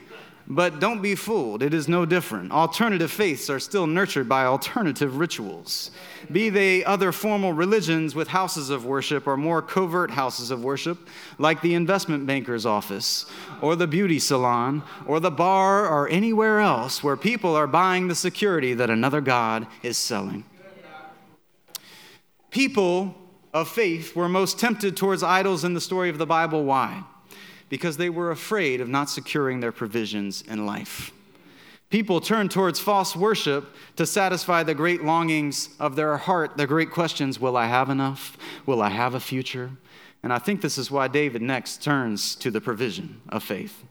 but 0.55 0.81
don't 0.81 1.01
be 1.01 1.15
fooled. 1.15 1.63
It 1.63 1.73
is 1.73 1.89
no 1.89 2.05
different. 2.05 2.53
Alternative 2.53 3.11
faiths 3.11 3.49
are 3.49 3.59
still 3.59 3.87
nurtured 3.87 4.29
by 4.29 4.45
alternative 4.45 5.17
rituals. 5.17 5.91
Be 6.31 6.51
they 6.51 6.85
other 6.85 7.11
formal 7.11 7.53
religions 7.53 8.15
with 8.15 8.29
houses 8.29 8.69
of 8.69 8.85
worship 8.85 9.27
or 9.27 9.37
more 9.37 9.63
covert 9.63 10.11
houses 10.11 10.51
of 10.51 10.63
worship, 10.63 10.99
like 11.39 11.63
the 11.63 11.75
investment 11.75 12.27
banker's 12.27 12.67
office, 12.67 13.27
or 13.61 13.77
the 13.77 13.87
beauty 13.87 14.19
salon, 14.19 14.83
or 15.07 15.21
the 15.21 15.31
bar, 15.31 15.89
or 15.89 16.09
anywhere 16.09 16.61
else 16.61 17.03
where 17.03 17.17
people 17.17 17.55
are 17.55 17.67
buying 17.67 18.09
the 18.09 18.15
security 18.15 18.75
that 18.75 18.91
another 18.91 19.21
God 19.21 19.67
is 19.83 19.97
selling. 19.97 20.45
People 22.51 23.15
of 23.55 23.69
faith 23.69 24.15
were 24.15 24.29
most 24.29 24.59
tempted 24.59 24.97
towards 24.97 25.23
idols 25.23 25.65
in 25.65 25.75
the 25.75 25.81
story 25.81 26.11
of 26.11 26.19
the 26.19 26.27
Bible. 26.27 26.65
Why? 26.65 27.05
Because 27.73 27.97
they 27.97 28.11
were 28.11 28.31
afraid 28.31 28.83
of 28.83 28.91
not 28.91 29.09
securing 29.09 29.61
their 29.61 29.73
provisions 29.73 30.43
in 30.43 30.67
life. 30.67 31.11
People 31.89 32.21
turn 32.21 32.51
towards 32.51 32.79
false 32.79 33.17
worship 33.17 33.75
to 33.97 34.05
satisfy 34.05 34.63
the 34.63 34.75
great 34.75 35.03
longings 35.03 35.71
of 35.81 35.97
their 35.97 36.19
heart, 36.19 36.59
the 36.59 36.67
great 36.67 36.91
questions 36.91 37.41
Will 37.41 37.57
I 37.57 37.69
have 37.69 37.89
enough? 37.89 38.37
Will 38.67 38.83
I 38.83 38.91
have 38.91 39.15
a 39.15 39.21
future? 39.21 39.71
And 40.23 40.35
I 40.35 40.39
think 40.39 40.61
this 40.61 40.77
is 40.77 40.91
why 40.91 41.09
David 41.09 41.41
next 41.41 41.83
turns 41.83 42.35
to 42.37 42.51
the 42.51 42.61
provision 42.61 43.23
of 43.31 43.43
faith. 43.43 43.83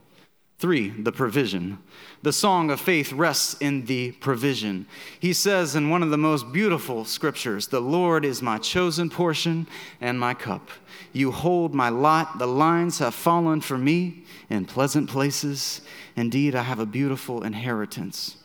Three, 0.61 0.89
the 0.89 1.11
provision. 1.11 1.79
The 2.21 2.31
song 2.31 2.69
of 2.69 2.79
faith 2.79 3.11
rests 3.11 3.55
in 3.59 3.85
the 3.85 4.11
provision. 4.11 4.85
He 5.19 5.33
says 5.33 5.75
in 5.75 5.89
one 5.89 6.03
of 6.03 6.11
the 6.11 6.19
most 6.19 6.51
beautiful 6.51 7.03
scriptures, 7.03 7.65
The 7.65 7.79
Lord 7.79 8.23
is 8.23 8.43
my 8.43 8.59
chosen 8.59 9.09
portion 9.09 9.65
and 9.99 10.19
my 10.19 10.35
cup. 10.35 10.69
You 11.13 11.31
hold 11.31 11.73
my 11.73 11.89
lot. 11.89 12.37
The 12.37 12.45
lines 12.45 12.99
have 12.99 13.15
fallen 13.15 13.61
for 13.61 13.75
me 13.75 14.23
in 14.51 14.65
pleasant 14.65 15.09
places. 15.09 15.81
Indeed, 16.15 16.53
I 16.53 16.61
have 16.61 16.77
a 16.77 16.85
beautiful 16.85 17.41
inheritance. 17.41 18.37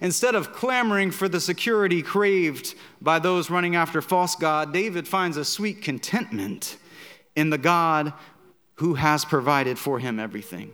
Instead 0.00 0.36
of 0.36 0.52
clamoring 0.52 1.10
for 1.10 1.28
the 1.28 1.40
security 1.40 2.02
craved 2.02 2.76
by 3.02 3.18
those 3.18 3.50
running 3.50 3.74
after 3.74 4.00
false 4.00 4.36
God, 4.36 4.72
David 4.72 5.08
finds 5.08 5.36
a 5.36 5.44
sweet 5.44 5.82
contentment 5.82 6.76
in 7.34 7.50
the 7.50 7.58
God 7.58 8.12
who 8.76 8.94
has 8.94 9.24
provided 9.24 9.76
for 9.76 9.98
him 9.98 10.20
everything. 10.20 10.70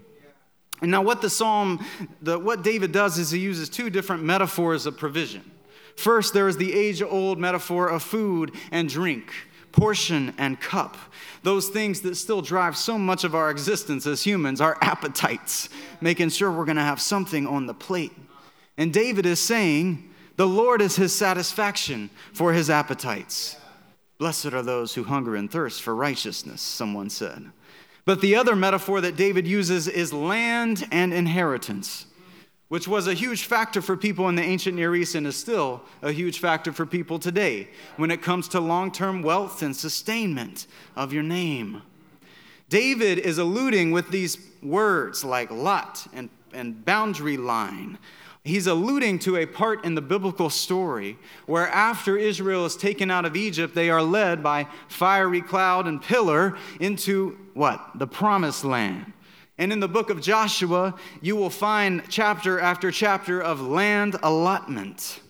And 0.81 0.91
now, 0.91 1.03
what 1.03 1.21
the 1.21 1.31
psalm, 1.31 1.85
the, 2.23 2.39
what 2.39 2.63
David 2.63 2.93
does 2.93 3.19
is 3.19 3.31
he 3.31 3.39
uses 3.39 3.69
two 3.69 3.91
different 3.91 4.23
metaphors 4.23 4.87
of 4.87 4.97
provision. 4.97 5.51
First, 5.97 6.33
there 6.33 6.49
is 6.49 6.57
the 6.57 6.73
age 6.73 7.03
old 7.03 7.39
metaphor 7.39 7.89
of 7.89 8.03
food 8.03 8.55
and 8.71 8.89
drink. 8.89 9.33
portion 9.73 10.35
and 10.39 10.61
cup. 10.61 10.97
Those 11.43 11.69
things 11.69 12.01
that 12.03 12.17
still 12.17 12.43
drive 12.43 12.77
so 12.77 12.99
much 12.99 13.25
of 13.25 13.35
our 13.35 13.51
existence 13.51 14.07
as 14.07 14.23
humans, 14.25 14.61
our 14.61 14.77
appetites, 14.83 15.69
making 16.01 16.31
sure 16.31 16.51
we're 16.51 16.65
going 16.65 16.77
to 16.77 16.83
have 16.83 17.01
something 17.01 17.47
on 17.47 17.67
the 17.67 17.75
plate. 17.75 18.13
And 18.77 18.93
David 18.93 19.27
is 19.27 19.41
saying, 19.41 20.11
The 20.37 20.47
Lord 20.47 20.81
is 20.83 20.97
his 20.97 21.15
satisfaction 21.15 22.11
for 22.33 22.53
his 22.53 22.69
appetites. 22.71 23.57
Blessed 24.19 24.53
are 24.53 24.63
those 24.63 24.95
who 24.95 25.05
hunger 25.05 25.35
and 25.35 25.51
thirst 25.51 25.83
for 25.83 25.95
righteousness, 25.95 26.61
someone 26.61 27.09
said. 27.09 27.51
But 28.05 28.21
the 28.21 28.37
other 28.37 28.57
metaphor 28.57 29.01
that 29.01 29.17
David 29.17 29.47
uses 29.47 29.89
is 29.89 30.13
land 30.13 30.87
and 30.91 31.13
inheritance 31.13 32.07
which 32.71 32.87
was 32.87 33.09
a 33.09 33.15
huge 33.15 33.47
factor 33.47 33.83
for 33.83 33.97
people 33.97 34.29
in 34.29 34.37
the 34.37 34.43
ancient 34.43 34.77
Near 34.77 34.95
East 34.95 35.17
and 35.17 35.27
is 35.27 35.35
still 35.35 35.83
a 36.03 36.13
huge 36.13 36.39
factor 36.39 36.73
for 36.73 36.87
people 36.87 37.19
today 37.19 37.69
when 37.97 38.13
it 38.13 38.23
comes 38.23 38.47
to 38.47 38.61
long 38.61 38.93
term 38.93 39.23
wealth 39.23 39.61
and 39.63 39.75
sustainment 39.75 40.69
of 40.95 41.13
your 41.13 41.25
name. 41.25 41.83
David 42.69 43.19
is 43.19 43.39
alluding 43.39 43.91
with 43.91 44.11
these 44.11 44.39
words 44.63 45.25
like 45.25 45.51
lot 45.51 46.07
and, 46.13 46.31
and 46.53 46.85
boundary 46.85 47.37
line. 47.37 47.99
He's 48.43 48.67
alluding 48.67 49.19
to 49.21 49.37
a 49.37 49.45
part 49.45 49.85
in 49.85 49.95
the 49.95 50.01
biblical 50.01 50.49
story 50.49 51.19
where, 51.45 51.69
after 51.69 52.17
Israel 52.17 52.65
is 52.65 52.75
taken 52.75 53.11
out 53.11 53.27
of 53.27 53.37
Egypt, 53.37 53.75
they 53.75 53.91
are 53.91 54.03
led 54.03 54.43
by 54.43 54.67
fiery 54.89 55.43
cloud 55.43 55.87
and 55.87 56.01
pillar 56.01 56.57
into 56.81 57.37
what? 57.53 57.91
The 57.97 58.07
promised 58.07 58.65
land. 58.65 59.13
And 59.59 59.75
in 59.75 59.81
the 59.81 59.89
book 59.89 60.09
of 60.09 60.23
Joshua, 60.23 60.95
you 61.21 61.37
will 61.37 61.51
find 61.51 62.03
chapter 62.09 62.59
after 62.59 62.91
chapter 62.91 63.43
of 63.43 63.61
land 63.61 64.17
allotment, 64.23 65.21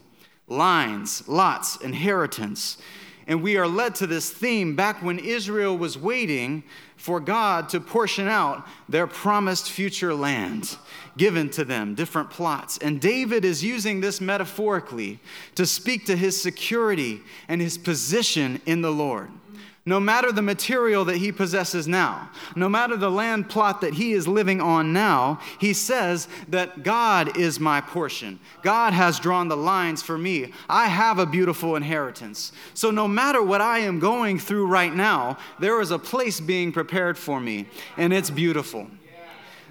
lines, 0.47 1.27
lots, 1.27 1.77
inheritance. 1.81 2.79
And 3.27 3.43
we 3.43 3.57
are 3.57 3.67
led 3.67 3.97
to 3.97 4.07
this 4.07 4.31
theme 4.31 4.77
back 4.77 5.03
when 5.03 5.19
Israel 5.19 5.77
was 5.77 5.99
waiting 5.99 6.63
for 6.97 7.19
God 7.19 7.69
to 7.71 7.81
portion 7.81 8.29
out 8.29 8.67
their 8.89 9.09
promised 9.09 9.69
future 9.69 10.15
land 10.15 10.77
given 11.21 11.51
to 11.51 11.67
them, 11.67 11.95
different 11.95 12.31
plots. 12.31 12.79
And 12.79 12.99
David 12.99 13.45
is 13.45 13.63
using 13.63 14.01
this 14.01 14.23
metaphorically 14.23 15.21
to 15.55 15.67
speak 15.67 16.07
to 16.07 16.17
his 16.17 16.41
security 16.41 17.21
and 17.47 17.61
his 17.61 17.77
position 17.77 18.59
in 18.65 18.81
the 18.81 18.91
Lord 18.91 19.31
no 19.87 19.99
matter 19.99 20.31
the 20.31 20.43
material 20.43 21.07
that 21.07 21.17
he 21.17 21.33
possesses 21.33 21.89
now, 21.89 22.31
no 22.55 22.69
matter 22.69 22.97
the 22.97 23.11
land 23.11 23.49
plot 23.49 23.81
that 23.81 23.95
he 23.95 24.13
is 24.13 24.29
living 24.29 24.61
on 24.61 24.93
now, 24.93 25.41
he 25.59 25.73
says 25.73 26.29
that 26.49 26.83
God 26.83 27.37
is 27.37 27.59
my 27.59 27.81
portion. 27.81 28.39
God 28.63 28.93
has 28.93 29.19
drawn 29.19 29.49
the 29.49 29.57
lines 29.57 30.03
for 30.03 30.19
me. 30.19 30.53
I 30.69 30.87
have 30.87 31.19
a 31.19 31.27
beautiful 31.27 31.77
inheritance. 31.77 32.53
So, 32.75 32.91
no 32.91 33.09
matter 33.09 33.43
what 33.43 33.63
I 33.63 33.79
am 33.79 33.99
going 33.99 34.39
through 34.39 34.67
right 34.67 34.95
now, 34.95 35.39
there 35.59 35.81
is 35.81 35.91
a 35.91 35.99
place 35.99 36.41
being 36.41 36.73
prepared 36.73 37.17
for 37.17 37.41
me, 37.41 37.67
and 37.97 38.13
it's 38.13 38.31
beautiful. 38.31 38.87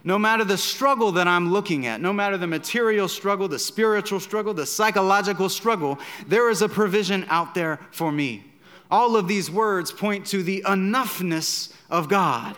No 0.04 0.18
matter 0.18 0.44
the 0.44 0.58
struggle 0.58 1.12
that 1.14 1.28
I'm 1.28 1.52
looking 1.52 1.86
at, 1.86 2.02
no 2.02 2.14
matter 2.14 2.38
the 2.38 2.48
material 2.48 3.08
struggle, 3.08 3.48
the 3.48 3.60
spiritual 3.60 4.20
struggle, 4.20 4.54
the 4.54 4.66
psychological 4.66 5.50
struggle, 5.50 6.00
there 6.28 6.50
is 6.50 6.62
a 6.62 6.70
provision 6.70 7.26
out 7.30 7.54
there 7.54 7.80
for 7.92 8.12
me. 8.12 8.46
All 8.92 9.16
of 9.16 9.28
these 9.28 9.52
words 9.52 9.92
point 9.92 10.26
to 10.28 10.42
the 10.42 10.64
enoughness 10.66 11.74
of 11.90 12.08
God. 12.10 12.56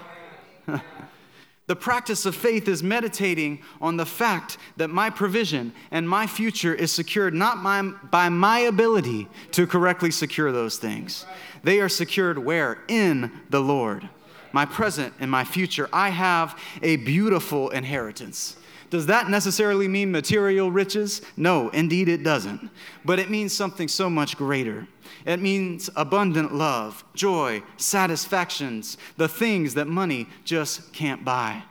the 1.68 1.76
practice 1.76 2.26
of 2.26 2.36
faith 2.36 2.68
is 2.68 2.84
meditating 2.84 3.60
on 3.82 3.98
the 3.98 4.06
fact 4.06 4.58
that 4.78 4.90
my 4.90 5.10
provision 5.10 5.74
and 5.90 6.08
my 6.08 6.28
future 6.28 6.74
is 6.74 6.92
secured 6.92 7.34
not 7.34 7.64
by, 7.64 7.82
by 7.82 8.30
my 8.30 8.60
ability 8.60 9.28
to 9.52 9.68
correctly 9.68 10.12
secure 10.12 10.52
those 10.52 10.78
things. 10.78 11.26
They 11.64 11.80
are 11.80 11.90
secured 11.90 12.38
where? 12.38 12.80
In 12.88 13.32
the 13.50 13.62
Lord. 13.62 14.10
My 14.54 14.66
present 14.66 15.14
and 15.20 15.30
my 15.30 15.44
future. 15.44 15.90
I 15.94 16.10
have 16.10 16.60
a 16.82 16.98
beautiful 16.98 17.70
inheritance. 17.70 18.58
Does 18.92 19.06
that 19.06 19.30
necessarily 19.30 19.88
mean 19.88 20.12
material 20.12 20.70
riches? 20.70 21.22
No, 21.38 21.70
indeed 21.70 22.10
it 22.10 22.24
doesn't. 22.24 22.70
But 23.06 23.20
it 23.20 23.30
means 23.30 23.54
something 23.54 23.88
so 23.88 24.10
much 24.10 24.36
greater. 24.36 24.86
It 25.26 25.40
means 25.40 25.90
abundant 25.96 26.54
love, 26.54 27.06
joy, 27.14 27.64
satisfactions, 27.78 28.98
the 29.16 29.30
things 29.30 29.76
that 29.76 29.88
money 29.88 30.28
just 30.44 30.92
can't 30.92 31.24
buy. 31.24 31.64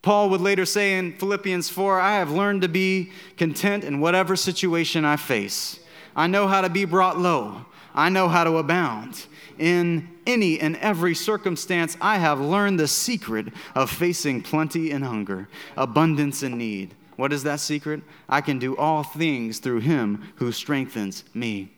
Paul 0.00 0.30
would 0.30 0.40
later 0.40 0.64
say 0.64 0.98
in 0.98 1.12
Philippians 1.12 1.68
4 1.68 2.00
I 2.00 2.16
have 2.16 2.30
learned 2.30 2.62
to 2.62 2.68
be 2.68 3.10
content 3.36 3.84
in 3.84 4.00
whatever 4.00 4.34
situation 4.34 5.04
I 5.04 5.16
face. 5.16 5.78
I 6.16 6.26
know 6.26 6.46
how 6.46 6.60
to 6.60 6.68
be 6.70 6.84
brought 6.84 7.18
low, 7.18 7.66
I 7.94 8.08
know 8.08 8.28
how 8.28 8.44
to 8.44 8.56
abound. 8.56 9.26
In 9.58 10.08
any 10.26 10.58
and 10.58 10.76
every 10.76 11.14
circumstance, 11.14 11.96
I 12.00 12.18
have 12.18 12.40
learned 12.40 12.80
the 12.80 12.88
secret 12.88 13.48
of 13.74 13.90
facing 13.90 14.42
plenty 14.42 14.90
and 14.90 15.04
hunger, 15.04 15.48
abundance 15.76 16.42
and 16.42 16.58
need. 16.58 16.94
What 17.16 17.32
is 17.32 17.44
that 17.44 17.60
secret? 17.60 18.02
I 18.28 18.40
can 18.40 18.58
do 18.58 18.76
all 18.76 19.04
things 19.04 19.60
through 19.60 19.80
him 19.80 20.32
who 20.36 20.50
strengthens 20.50 21.24
me. 21.32 21.73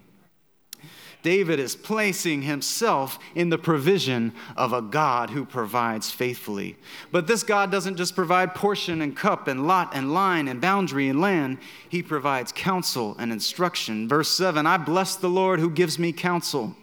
David 1.27 1.59
is 1.59 1.75
placing 1.75 2.43
himself 2.43 3.19
in 3.35 3.49
the 3.49 3.59
provision 3.59 4.33
of 4.57 4.73
a 4.73 4.81
God 4.81 5.29
who 5.31 5.45
provides 5.45 6.09
faithfully. 6.09 6.77
But 7.11 7.27
this 7.27 7.43
God 7.43 7.69
doesn't 7.69 7.97
just 7.97 8.15
provide 8.15 8.55
portion 8.55 9.03
and 9.03 9.17
cup 9.17 9.49
and 9.49 9.67
lot 9.67 9.91
and 9.93 10.15
line 10.15 10.47
and 10.47 10.61
boundary 10.61 11.09
and 11.09 11.21
land, 11.21 11.59
he 11.89 12.01
provides 12.01 12.53
counsel 12.53 13.17
and 13.19 13.33
instruction. 13.33 14.09
Verse 14.09 14.29
7 14.37 14.69
I 14.69 14.77
bless 14.77 15.17
the 15.17 15.29
Lord 15.29 15.59
who 15.59 15.69
gives 15.69 15.99
me 15.99 16.13
counsel. 16.13 16.77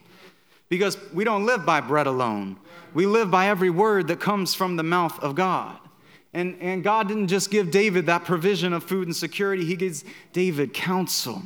Because 0.68 0.98
we 1.14 1.24
don't 1.24 1.46
live 1.46 1.66
by 1.66 1.80
bread 1.80 2.06
alone, 2.06 2.58
we 2.94 3.06
live 3.06 3.32
by 3.32 3.48
every 3.48 3.70
word 3.70 4.10
that 4.10 4.20
comes 4.20 4.54
from 4.54 4.76
the 4.76 4.84
mouth 4.84 5.18
of 5.24 5.36
God. 5.36 5.80
And, 6.34 6.58
and 6.60 6.84
God 6.84 7.08
didn't 7.08 7.30
just 7.30 7.50
give 7.50 7.72
David 7.72 8.08
that 8.08 8.26
provision 8.26 8.74
of 8.74 8.84
food 8.84 9.08
and 9.08 9.16
security, 9.16 9.64
He 9.64 9.78
gives 9.78 10.04
David 10.34 10.74
counsel. 10.74 11.44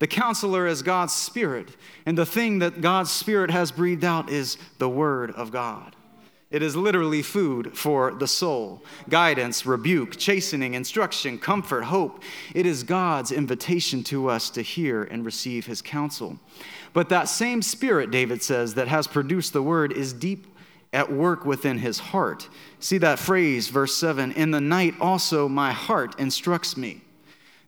The 0.00 0.06
counselor 0.06 0.66
is 0.66 0.82
God's 0.82 1.12
Spirit, 1.12 1.76
and 2.06 2.16
the 2.16 2.26
thing 2.26 2.58
that 2.60 2.80
God's 2.80 3.10
Spirit 3.10 3.50
has 3.50 3.70
breathed 3.70 4.02
out 4.02 4.30
is 4.30 4.56
the 4.78 4.88
Word 4.88 5.30
of 5.32 5.52
God. 5.52 5.94
It 6.50 6.62
is 6.62 6.74
literally 6.74 7.22
food 7.22 7.76
for 7.76 8.10
the 8.10 8.26
soul 8.26 8.82
guidance, 9.08 9.64
rebuke, 9.64 10.16
chastening, 10.16 10.74
instruction, 10.74 11.38
comfort, 11.38 11.82
hope. 11.82 12.24
It 12.54 12.66
is 12.66 12.82
God's 12.82 13.30
invitation 13.30 14.02
to 14.04 14.28
us 14.28 14.50
to 14.50 14.62
hear 14.62 15.04
and 15.04 15.24
receive 15.24 15.66
His 15.66 15.82
counsel. 15.82 16.40
But 16.92 17.10
that 17.10 17.28
same 17.28 17.62
Spirit, 17.62 18.10
David 18.10 18.42
says, 18.42 18.74
that 18.74 18.88
has 18.88 19.06
produced 19.06 19.52
the 19.52 19.62
Word 19.62 19.92
is 19.92 20.12
deep 20.12 20.46
at 20.92 21.12
work 21.12 21.44
within 21.44 21.78
his 21.78 21.98
heart. 21.98 22.48
See 22.80 22.98
that 22.98 23.18
phrase, 23.18 23.68
verse 23.68 23.94
7 23.94 24.32
In 24.32 24.50
the 24.50 24.60
night 24.60 24.94
also 25.00 25.48
my 25.48 25.72
heart 25.72 26.18
instructs 26.18 26.76
me. 26.76 27.02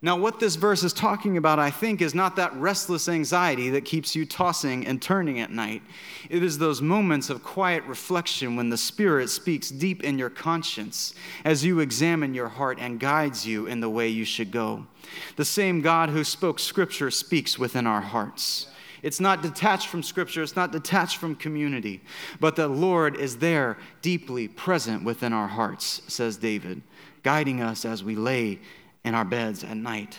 Now, 0.04 0.16
what 0.16 0.40
this 0.40 0.56
verse 0.56 0.82
is 0.82 0.92
talking 0.92 1.36
about, 1.36 1.60
I 1.60 1.70
think, 1.70 2.02
is 2.02 2.12
not 2.12 2.34
that 2.34 2.52
restless 2.56 3.08
anxiety 3.08 3.70
that 3.70 3.84
keeps 3.84 4.16
you 4.16 4.26
tossing 4.26 4.84
and 4.84 5.00
turning 5.00 5.38
at 5.38 5.52
night. 5.52 5.80
It 6.28 6.42
is 6.42 6.58
those 6.58 6.82
moments 6.82 7.30
of 7.30 7.44
quiet 7.44 7.84
reflection 7.84 8.56
when 8.56 8.68
the 8.68 8.76
Spirit 8.76 9.30
speaks 9.30 9.68
deep 9.68 10.02
in 10.02 10.18
your 10.18 10.28
conscience 10.28 11.14
as 11.44 11.64
you 11.64 11.78
examine 11.78 12.34
your 12.34 12.48
heart 12.48 12.78
and 12.80 12.98
guides 12.98 13.46
you 13.46 13.66
in 13.66 13.78
the 13.78 13.88
way 13.88 14.08
you 14.08 14.24
should 14.24 14.50
go. 14.50 14.88
The 15.36 15.44
same 15.44 15.82
God 15.82 16.10
who 16.10 16.24
spoke 16.24 16.58
Scripture 16.58 17.12
speaks 17.12 17.56
within 17.56 17.86
our 17.86 18.00
hearts. 18.00 18.66
It's 19.04 19.20
not 19.20 19.40
detached 19.40 19.86
from 19.86 20.02
Scripture, 20.02 20.42
it's 20.42 20.56
not 20.56 20.72
detached 20.72 21.18
from 21.18 21.36
community, 21.36 22.00
but 22.40 22.56
the 22.56 22.66
Lord 22.66 23.16
is 23.16 23.36
there, 23.36 23.76
deeply 24.00 24.48
present 24.48 25.04
within 25.04 25.32
our 25.32 25.48
hearts, 25.48 26.02
says 26.08 26.36
David, 26.36 26.82
guiding 27.22 27.60
us 27.60 27.84
as 27.84 28.02
we 28.02 28.16
lay 28.16 28.58
in 29.04 29.14
our 29.14 29.24
beds 29.24 29.64
at 29.64 29.76
night. 29.76 30.18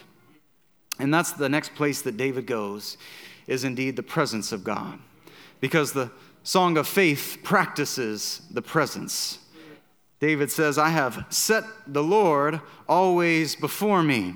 And 0.99 1.13
that's 1.13 1.31
the 1.31 1.49
next 1.49 1.75
place 1.75 2.01
that 2.03 2.17
David 2.17 2.45
goes, 2.45 2.97
is 3.47 3.63
indeed 3.63 3.95
the 3.95 4.03
presence 4.03 4.51
of 4.51 4.63
God. 4.63 4.99
Because 5.59 5.93
the 5.93 6.11
song 6.43 6.77
of 6.77 6.87
faith 6.87 7.39
practices 7.43 8.41
the 8.51 8.61
presence. 8.61 9.39
David 10.19 10.51
says, 10.51 10.77
I 10.77 10.89
have 10.89 11.25
set 11.29 11.63
the 11.87 12.03
Lord 12.03 12.61
always 12.87 13.55
before 13.55 14.03
me. 14.03 14.35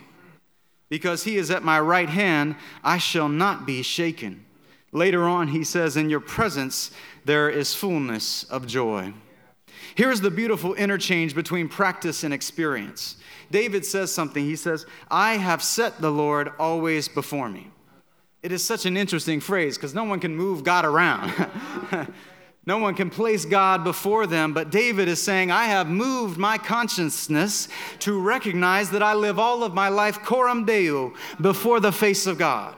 Because 0.89 1.23
he 1.23 1.37
is 1.37 1.51
at 1.51 1.63
my 1.63 1.79
right 1.79 2.09
hand, 2.09 2.55
I 2.83 2.97
shall 2.97 3.29
not 3.29 3.65
be 3.65 3.81
shaken. 3.81 4.45
Later 4.91 5.23
on, 5.23 5.49
he 5.49 5.63
says, 5.63 5.97
In 5.97 6.09
your 6.09 6.21
presence 6.21 6.91
there 7.25 7.49
is 7.49 7.73
fullness 7.73 8.43
of 8.45 8.67
joy. 8.67 9.13
Here's 9.95 10.21
the 10.21 10.31
beautiful 10.31 10.73
interchange 10.75 11.35
between 11.35 11.67
practice 11.67 12.23
and 12.23 12.33
experience. 12.33 13.17
David 13.51 13.85
says 13.85 14.11
something. 14.11 14.43
He 14.43 14.55
says, 14.55 14.85
I 15.09 15.37
have 15.37 15.63
set 15.63 16.01
the 16.01 16.11
Lord 16.11 16.51
always 16.59 17.07
before 17.07 17.49
me. 17.49 17.71
It 18.43 18.51
is 18.51 18.63
such 18.63 18.85
an 18.85 18.95
interesting 18.95 19.39
phrase 19.39 19.77
because 19.77 19.93
no 19.93 20.03
one 20.03 20.19
can 20.19 20.35
move 20.35 20.63
God 20.63 20.85
around. 20.85 21.33
no 22.65 22.77
one 22.77 22.93
can 22.93 23.09
place 23.09 23.45
God 23.45 23.83
before 23.83 24.27
them, 24.27 24.53
but 24.53 24.69
David 24.69 25.07
is 25.07 25.21
saying, 25.21 25.51
I 25.51 25.65
have 25.65 25.89
moved 25.89 26.37
my 26.37 26.57
consciousness 26.57 27.67
to 27.99 28.19
recognize 28.19 28.91
that 28.91 29.03
I 29.03 29.15
live 29.15 29.39
all 29.39 29.63
of 29.63 29.73
my 29.73 29.89
life 29.89 30.23
coram 30.23 30.65
Deo 30.65 31.13
before 31.41 31.79
the 31.79 31.91
face 31.91 32.27
of 32.27 32.37
God. 32.37 32.75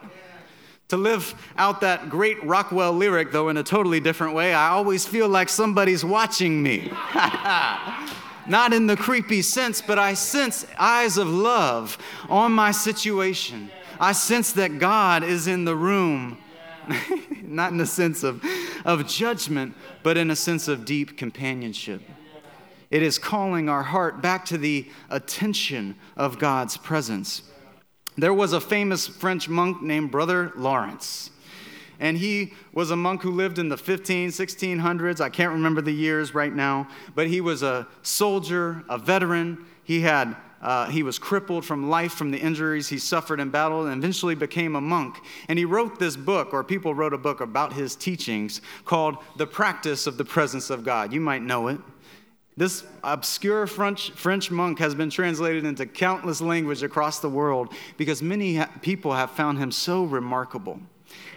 To 0.88 0.96
live 0.96 1.34
out 1.56 1.82
that 1.82 2.10
great 2.10 2.42
Rockwell 2.42 2.92
lyric, 2.92 3.30
though 3.30 3.48
in 3.48 3.56
a 3.56 3.62
totally 3.62 4.00
different 4.00 4.34
way, 4.34 4.52
I 4.52 4.70
always 4.70 5.06
feel 5.06 5.28
like 5.28 5.48
somebody's 5.48 6.04
watching 6.04 6.60
me. 6.64 6.90
Not 8.46 8.72
in 8.72 8.86
the 8.86 8.96
creepy 8.96 9.42
sense, 9.42 9.82
but 9.82 9.98
I 9.98 10.14
sense 10.14 10.66
eyes 10.78 11.16
of 11.16 11.28
love 11.28 11.98
on 12.28 12.52
my 12.52 12.70
situation. 12.70 13.70
I 13.98 14.12
sense 14.12 14.52
that 14.52 14.78
God 14.78 15.22
is 15.22 15.46
in 15.46 15.64
the 15.64 15.76
room, 15.76 16.38
not 17.42 17.72
in 17.72 17.78
the 17.78 17.86
sense 17.86 18.22
of, 18.22 18.42
of 18.84 19.06
judgment, 19.06 19.74
but 20.02 20.16
in 20.16 20.30
a 20.30 20.36
sense 20.36 20.68
of 20.68 20.84
deep 20.84 21.18
companionship. 21.18 22.02
It 22.90 23.02
is 23.02 23.18
calling 23.18 23.68
our 23.68 23.84
heart 23.84 24.20
back 24.20 24.44
to 24.46 24.58
the 24.58 24.88
attention 25.10 25.96
of 26.16 26.38
God's 26.38 26.76
presence. 26.76 27.42
There 28.16 28.34
was 28.34 28.52
a 28.52 28.60
famous 28.60 29.06
French 29.06 29.48
monk 29.48 29.80
named 29.82 30.10
Brother 30.10 30.52
Lawrence. 30.56 31.30
And 32.00 32.16
he 32.16 32.54
was 32.72 32.90
a 32.90 32.96
monk 32.96 33.22
who 33.22 33.30
lived 33.30 33.58
in 33.58 33.68
the 33.68 33.76
15, 33.76 34.30
1600s. 34.30 35.20
I 35.20 35.28
can't 35.28 35.52
remember 35.52 35.82
the 35.82 35.92
years 35.92 36.34
right 36.34 36.52
now, 36.52 36.88
but 37.14 37.28
he 37.28 37.40
was 37.40 37.62
a 37.62 37.86
soldier, 38.02 38.82
a 38.88 38.98
veteran. 38.98 39.66
He 39.84 40.00
had 40.00 40.34
uh, 40.62 40.86
he 40.88 41.02
was 41.02 41.18
crippled 41.18 41.64
from 41.64 41.88
life 41.88 42.12
from 42.12 42.30
the 42.30 42.38
injuries 42.38 42.88
he 42.88 42.98
suffered 42.98 43.40
in 43.40 43.48
battle 43.48 43.86
and 43.86 44.02
eventually 44.02 44.34
became 44.34 44.76
a 44.76 44.80
monk. 44.80 45.18
And 45.48 45.58
he 45.58 45.64
wrote 45.64 45.98
this 45.98 46.16
book, 46.16 46.52
or 46.52 46.62
people 46.62 46.94
wrote 46.94 47.14
a 47.14 47.18
book 47.18 47.40
about 47.40 47.72
his 47.72 47.96
teachings 47.96 48.60
called 48.84 49.16
The 49.36 49.46
Practice 49.46 50.06
of 50.06 50.18
the 50.18 50.24
Presence 50.24 50.68
of 50.68 50.84
God. 50.84 51.12
You 51.12 51.20
might 51.20 51.42
know 51.42 51.68
it. 51.68 51.78
This 52.56 52.84
obscure 53.02 53.66
French, 53.66 54.10
French 54.10 54.50
monk 54.50 54.78
has 54.80 54.94
been 54.94 55.08
translated 55.08 55.64
into 55.64 55.86
countless 55.86 56.42
languages 56.42 56.82
across 56.82 57.20
the 57.20 57.30
world 57.30 57.72
because 57.96 58.22
many 58.22 58.62
people 58.82 59.14
have 59.14 59.30
found 59.30 59.56
him 59.56 59.72
so 59.72 60.04
remarkable. 60.04 60.78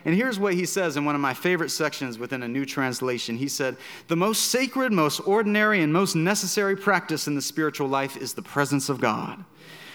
And 0.05 0.15
here's 0.15 0.39
what 0.39 0.53
he 0.53 0.65
says 0.65 0.97
in 0.97 1.05
one 1.05 1.15
of 1.15 1.21
my 1.21 1.33
favorite 1.33 1.69
sections 1.69 2.17
within 2.17 2.43
a 2.43 2.47
new 2.47 2.65
translation. 2.65 3.37
He 3.37 3.47
said, 3.47 3.77
The 4.07 4.15
most 4.15 4.47
sacred, 4.47 4.91
most 4.91 5.19
ordinary, 5.21 5.81
and 5.81 5.93
most 5.93 6.15
necessary 6.15 6.75
practice 6.75 7.27
in 7.27 7.35
the 7.35 7.41
spiritual 7.41 7.87
life 7.87 8.17
is 8.17 8.33
the 8.33 8.41
presence 8.41 8.89
of 8.89 8.99
God. 8.99 9.43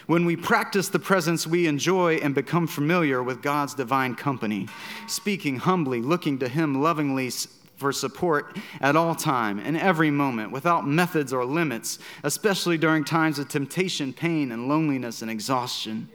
When 0.07 0.25
we 0.25 0.37
practice 0.37 0.89
the 0.89 0.99
presence, 0.99 1.47
we 1.47 1.67
enjoy 1.67 2.15
and 2.17 2.35
become 2.35 2.67
familiar 2.67 3.23
with 3.23 3.43
God's 3.43 3.75
divine 3.75 4.15
company, 4.15 4.67
speaking 5.07 5.59
humbly, 5.59 6.01
looking 6.01 6.39
to 6.39 6.49
Him 6.49 6.81
lovingly, 6.81 7.31
for 7.79 7.93
support 7.93 8.57
at 8.81 8.97
all 8.97 9.15
time 9.15 9.59
and 9.61 9.77
every 9.77 10.11
moment 10.11 10.51
without 10.51 10.87
methods 10.87 11.33
or 11.33 11.45
limits, 11.45 11.99
especially 12.25 12.77
during 12.77 13.05
times 13.05 13.39
of 13.39 13.49
temptation, 13.49 14.13
pain, 14.13 14.53
and 14.53 14.69
loneliness 14.69 15.23
and 15.23 15.31
exhaustion. 15.31 16.09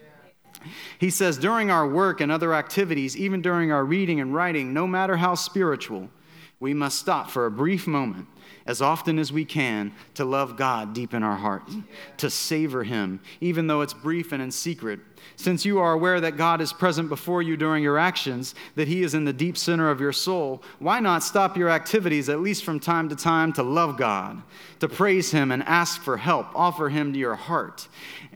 He 1.00 1.10
says, 1.10 1.38
during 1.38 1.70
our 1.70 1.88
work 1.88 2.22
and 2.22 2.32
other 2.32 2.54
activities, 2.54 3.18
even 3.18 3.42
during 3.42 3.72
our 3.72 3.86
reading 3.86 4.20
and 4.20 4.34
writing, 4.34 4.74
no 4.74 4.88
matter 4.88 5.18
how 5.18 5.36
spiritual, 5.36 6.10
we 6.60 6.74
must 6.74 7.00
stop 7.00 7.30
for 7.30 7.46
a 7.46 7.52
brief 7.52 7.88
moment 7.88 8.28
as 8.66 8.82
often 8.82 9.20
as 9.20 9.32
we 9.32 9.46
can 9.46 9.92
to 10.14 10.24
love 10.24 10.56
God 10.56 10.94
deep 10.94 11.14
in 11.14 11.24
our 11.24 11.36
heart, 11.36 11.70
to 12.18 12.30
savor 12.30 12.84
Him, 12.84 13.20
even 13.42 13.68
though 13.68 13.82
it's 13.82 13.94
brief 13.94 14.32
and 14.32 14.42
in 14.42 14.52
secret. 14.52 15.00
Since 15.36 15.66
you 15.66 15.80
are 15.80 15.94
aware 15.94 16.22
that 16.22 16.38
God 16.38 16.62
is 16.62 16.74
present 16.74 17.10
before 17.10 17.42
you 17.42 17.58
during 17.58 17.84
your 17.84 17.98
actions, 17.98 18.56
that 18.76 18.88
He 18.88 19.04
is 19.04 19.14
in 19.14 19.26
the 19.26 19.34
deep 19.34 19.58
center 19.58 19.90
of 19.90 20.00
your 20.00 20.14
soul, 20.14 20.64
why 20.80 21.00
not 21.00 21.24
stop 21.24 21.58
your 21.58 21.70
activities 21.70 22.30
at 22.30 22.42
least 22.42 22.64
from 22.64 22.80
time 22.80 23.10
to 23.10 23.16
time 23.16 23.54
to 23.54 23.64
love 23.64 23.98
God, 23.98 24.42
to 24.80 24.88
praise 24.88 25.32
Him 25.32 25.52
and 25.52 25.64
ask 25.64 26.02
for 26.02 26.18
help, 26.18 26.48
offer 26.56 26.90
Him 26.90 27.14
to 27.14 27.20
your 27.20 27.36
heart? 27.36 27.88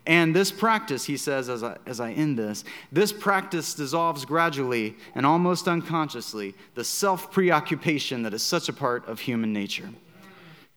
And 0.08 0.34
this 0.34 0.54
practice, 0.54 1.04
he 1.04 1.18
says 1.18 1.50
as 1.50 1.64
I, 1.64 1.78
as 1.86 2.00
I 2.00 2.14
end 2.14 2.40
this, 2.40 2.64
this 2.94 3.12
practice 3.12 3.74
dissolves 3.74 4.24
gradually 4.24 4.96
and 5.14 5.26
almost 5.26 5.68
unconsciously 5.68 6.56
the 6.76 6.86
self 6.86 7.30
preoccupation 7.30 8.24
that 8.24 8.34
is 8.34 8.42
such 8.42 8.70
a 8.70 8.74
part 8.74 9.06
of 9.06 9.20
human 9.20 9.52
nature. 9.52 9.90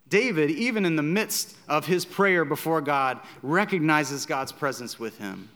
David, 0.08 0.50
even 0.50 0.84
in 0.84 0.96
the 0.96 1.04
midst 1.04 1.56
of 1.68 1.86
his 1.86 2.04
prayer 2.04 2.44
before 2.44 2.80
God, 2.80 3.20
recognizes 3.42 4.26
God's 4.26 4.50
presence 4.50 4.98
with 4.98 5.16
him. 5.18 5.48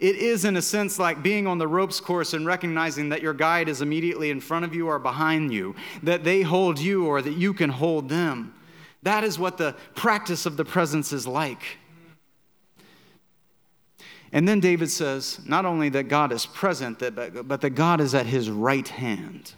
It 0.00 0.14
is, 0.16 0.44
in 0.44 0.56
a 0.56 0.62
sense, 0.62 0.98
like 0.98 1.22
being 1.22 1.46
on 1.46 1.58
the 1.58 1.66
ropes 1.66 1.98
course 1.98 2.32
and 2.32 2.46
recognizing 2.46 3.08
that 3.08 3.20
your 3.20 3.34
guide 3.34 3.68
is 3.68 3.82
immediately 3.82 4.30
in 4.30 4.40
front 4.40 4.64
of 4.64 4.74
you 4.74 4.86
or 4.86 4.98
behind 4.98 5.52
you, 5.52 5.74
that 6.04 6.22
they 6.22 6.42
hold 6.42 6.78
you 6.78 7.06
or 7.06 7.20
that 7.20 7.32
you 7.32 7.52
can 7.52 7.70
hold 7.70 8.08
them. 8.08 8.54
That 9.02 9.24
is 9.24 9.38
what 9.38 9.58
the 9.58 9.74
practice 9.94 10.46
of 10.46 10.56
the 10.56 10.64
presence 10.64 11.12
is 11.12 11.26
like. 11.26 11.78
And 14.32 14.46
then 14.46 14.60
David 14.60 14.90
says 14.90 15.40
not 15.46 15.64
only 15.64 15.88
that 15.88 16.04
God 16.04 16.32
is 16.32 16.46
present, 16.46 16.98
but 16.98 17.60
that 17.60 17.70
God 17.70 18.00
is 18.00 18.14
at 18.14 18.26
his 18.26 18.50
right 18.50 18.86
hand. 18.86 19.54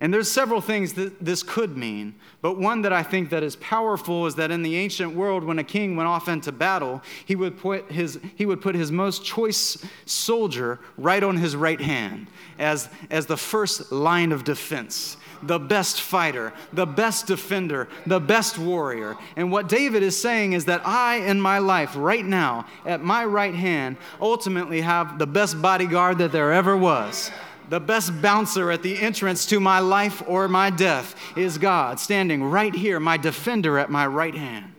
And 0.00 0.14
there's 0.14 0.30
several 0.30 0.60
things 0.60 0.92
that 0.92 1.24
this 1.24 1.42
could 1.42 1.76
mean, 1.76 2.14
but 2.40 2.56
one 2.56 2.82
that 2.82 2.92
I 2.92 3.02
think 3.02 3.30
that 3.30 3.42
is 3.42 3.56
powerful 3.56 4.26
is 4.26 4.36
that 4.36 4.52
in 4.52 4.62
the 4.62 4.76
ancient 4.76 5.12
world, 5.14 5.42
when 5.42 5.58
a 5.58 5.64
king 5.64 5.96
went 5.96 6.08
off 6.08 6.28
into 6.28 6.52
battle, 6.52 7.02
he 7.24 7.34
would 7.34 7.58
put 7.58 7.90
his, 7.90 8.20
he 8.36 8.46
would 8.46 8.60
put 8.60 8.76
his 8.76 8.92
most 8.92 9.24
choice 9.24 9.84
soldier 10.06 10.78
right 10.96 11.22
on 11.22 11.36
his 11.36 11.56
right 11.56 11.80
hand 11.80 12.28
as, 12.60 12.88
as 13.10 13.26
the 13.26 13.36
first 13.36 13.90
line 13.90 14.30
of 14.30 14.44
defense 14.44 15.16
the 15.42 15.58
best 15.58 16.00
fighter, 16.00 16.52
the 16.72 16.86
best 16.86 17.26
defender, 17.26 17.88
the 18.06 18.20
best 18.20 18.58
warrior. 18.58 19.16
And 19.36 19.52
what 19.52 19.68
David 19.68 20.02
is 20.02 20.20
saying 20.20 20.52
is 20.52 20.64
that 20.64 20.82
I, 20.84 21.16
in 21.16 21.40
my 21.40 21.58
life, 21.58 21.94
right 21.96 22.24
now, 22.24 22.66
at 22.84 23.02
my 23.02 23.24
right 23.24 23.54
hand, 23.54 23.98
ultimately 24.20 24.80
have 24.80 25.18
the 25.18 25.26
best 25.26 25.60
bodyguard 25.60 26.18
that 26.18 26.32
there 26.32 26.52
ever 26.52 26.76
was. 26.76 27.30
The 27.68 27.80
best 27.80 28.22
bouncer 28.22 28.70
at 28.70 28.82
the 28.82 28.98
entrance 28.98 29.44
to 29.46 29.60
my 29.60 29.80
life 29.80 30.22
or 30.26 30.48
my 30.48 30.70
death 30.70 31.14
is 31.36 31.58
God, 31.58 32.00
standing 32.00 32.44
right 32.44 32.74
here, 32.74 32.98
my 32.98 33.16
defender 33.16 33.78
at 33.78 33.90
my 33.90 34.06
right 34.06 34.34
hand 34.34 34.74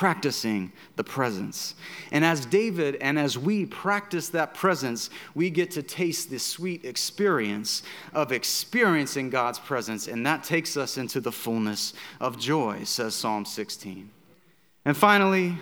practicing 0.00 0.72
the 0.96 1.04
presence. 1.04 1.74
And 2.10 2.24
as 2.24 2.46
David 2.46 2.96
and 3.02 3.18
as 3.18 3.36
we 3.36 3.66
practice 3.66 4.30
that 4.30 4.54
presence, 4.54 5.10
we 5.34 5.50
get 5.50 5.72
to 5.72 5.82
taste 5.82 6.30
the 6.30 6.38
sweet 6.38 6.86
experience 6.86 7.82
of 8.14 8.32
experiencing 8.32 9.28
God's 9.28 9.58
presence. 9.58 10.08
And 10.08 10.24
that 10.24 10.42
takes 10.42 10.78
us 10.78 10.96
into 10.96 11.20
the 11.20 11.30
fullness 11.30 11.92
of 12.18 12.38
joy, 12.38 12.84
says 12.84 13.14
Psalm 13.14 13.44
16. 13.44 14.08
And 14.86 14.96
finally, 14.96 15.58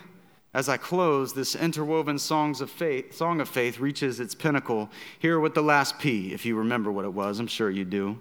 as 0.54 0.68
I 0.68 0.76
close, 0.76 1.34
this 1.34 1.54
interwoven 1.54 2.18
songs 2.18 2.60
of 2.60 2.70
faith, 2.70 3.14
song 3.14 3.40
of 3.40 3.48
faith 3.48 3.78
reaches 3.78 4.18
its 4.18 4.34
pinnacle 4.34 4.88
here 5.18 5.38
with 5.38 5.54
the 5.54 5.62
last 5.62 5.98
P, 5.98 6.32
if 6.32 6.46
you 6.46 6.56
remember 6.56 6.90
what 6.90 7.04
it 7.04 7.12
was. 7.12 7.38
I'm 7.38 7.46
sure 7.46 7.70
you 7.70 7.84
do. 7.84 8.18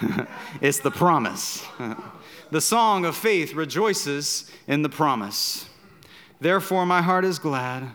it's 0.62 0.80
the 0.80 0.90
promise. 0.90 1.66
The 2.50 2.60
song 2.60 3.04
of 3.04 3.16
faith 3.16 3.54
rejoices 3.54 4.50
in 4.66 4.82
the 4.82 4.88
promise. 4.88 5.68
Therefore, 6.40 6.86
my 6.86 7.02
heart 7.02 7.24
is 7.24 7.38
glad, 7.38 7.90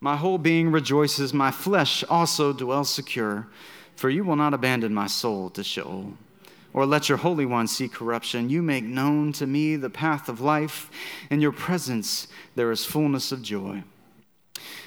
my 0.00 0.16
whole 0.16 0.38
being 0.38 0.70
rejoices, 0.70 1.34
my 1.34 1.50
flesh 1.50 2.02
also 2.04 2.52
dwells 2.52 2.88
secure, 2.88 3.48
for 3.96 4.10
you 4.10 4.24
will 4.24 4.36
not 4.36 4.54
abandon 4.54 4.94
my 4.94 5.06
soul 5.06 5.50
to 5.50 5.62
Sheol. 5.62 6.14
Or 6.74 6.86
let 6.86 7.08
your 7.08 7.18
Holy 7.18 7.44
One 7.44 7.66
see 7.66 7.88
corruption. 7.88 8.48
You 8.48 8.62
make 8.62 8.84
known 8.84 9.32
to 9.34 9.46
me 9.46 9.76
the 9.76 9.90
path 9.90 10.28
of 10.28 10.40
life. 10.40 10.90
In 11.30 11.40
your 11.40 11.52
presence 11.52 12.28
there 12.54 12.70
is 12.70 12.84
fullness 12.84 13.32
of 13.32 13.42
joy. 13.42 13.84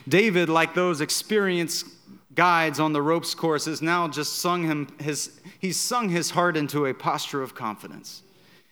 David, 0.07 0.49
like 0.49 0.73
those 0.73 1.01
experienced 1.01 1.87
guides 2.33 2.79
on 2.79 2.93
the 2.93 3.01
ropes 3.01 3.33
course, 3.33 3.65
has 3.65 3.81
now 3.81 4.07
just 4.07 4.39
sung 4.39 4.63
him 4.63 4.87
his, 4.99 5.39
he's 5.59 5.79
sung 5.79 6.09
his 6.09 6.31
heart 6.31 6.57
into 6.57 6.85
a 6.85 6.93
posture 6.93 7.41
of 7.41 7.55
confidence. 7.55 8.21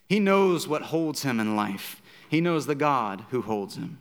He 0.08 0.20
knows 0.20 0.68
what 0.68 0.84
holds 0.84 1.24
him 1.24 1.40
in 1.40 1.56
life, 1.56 2.02
he 2.30 2.42
knows 2.42 2.66
the 2.66 2.76
God 2.76 3.26
who 3.30 3.42
holds 3.42 3.76
him. 3.76 4.00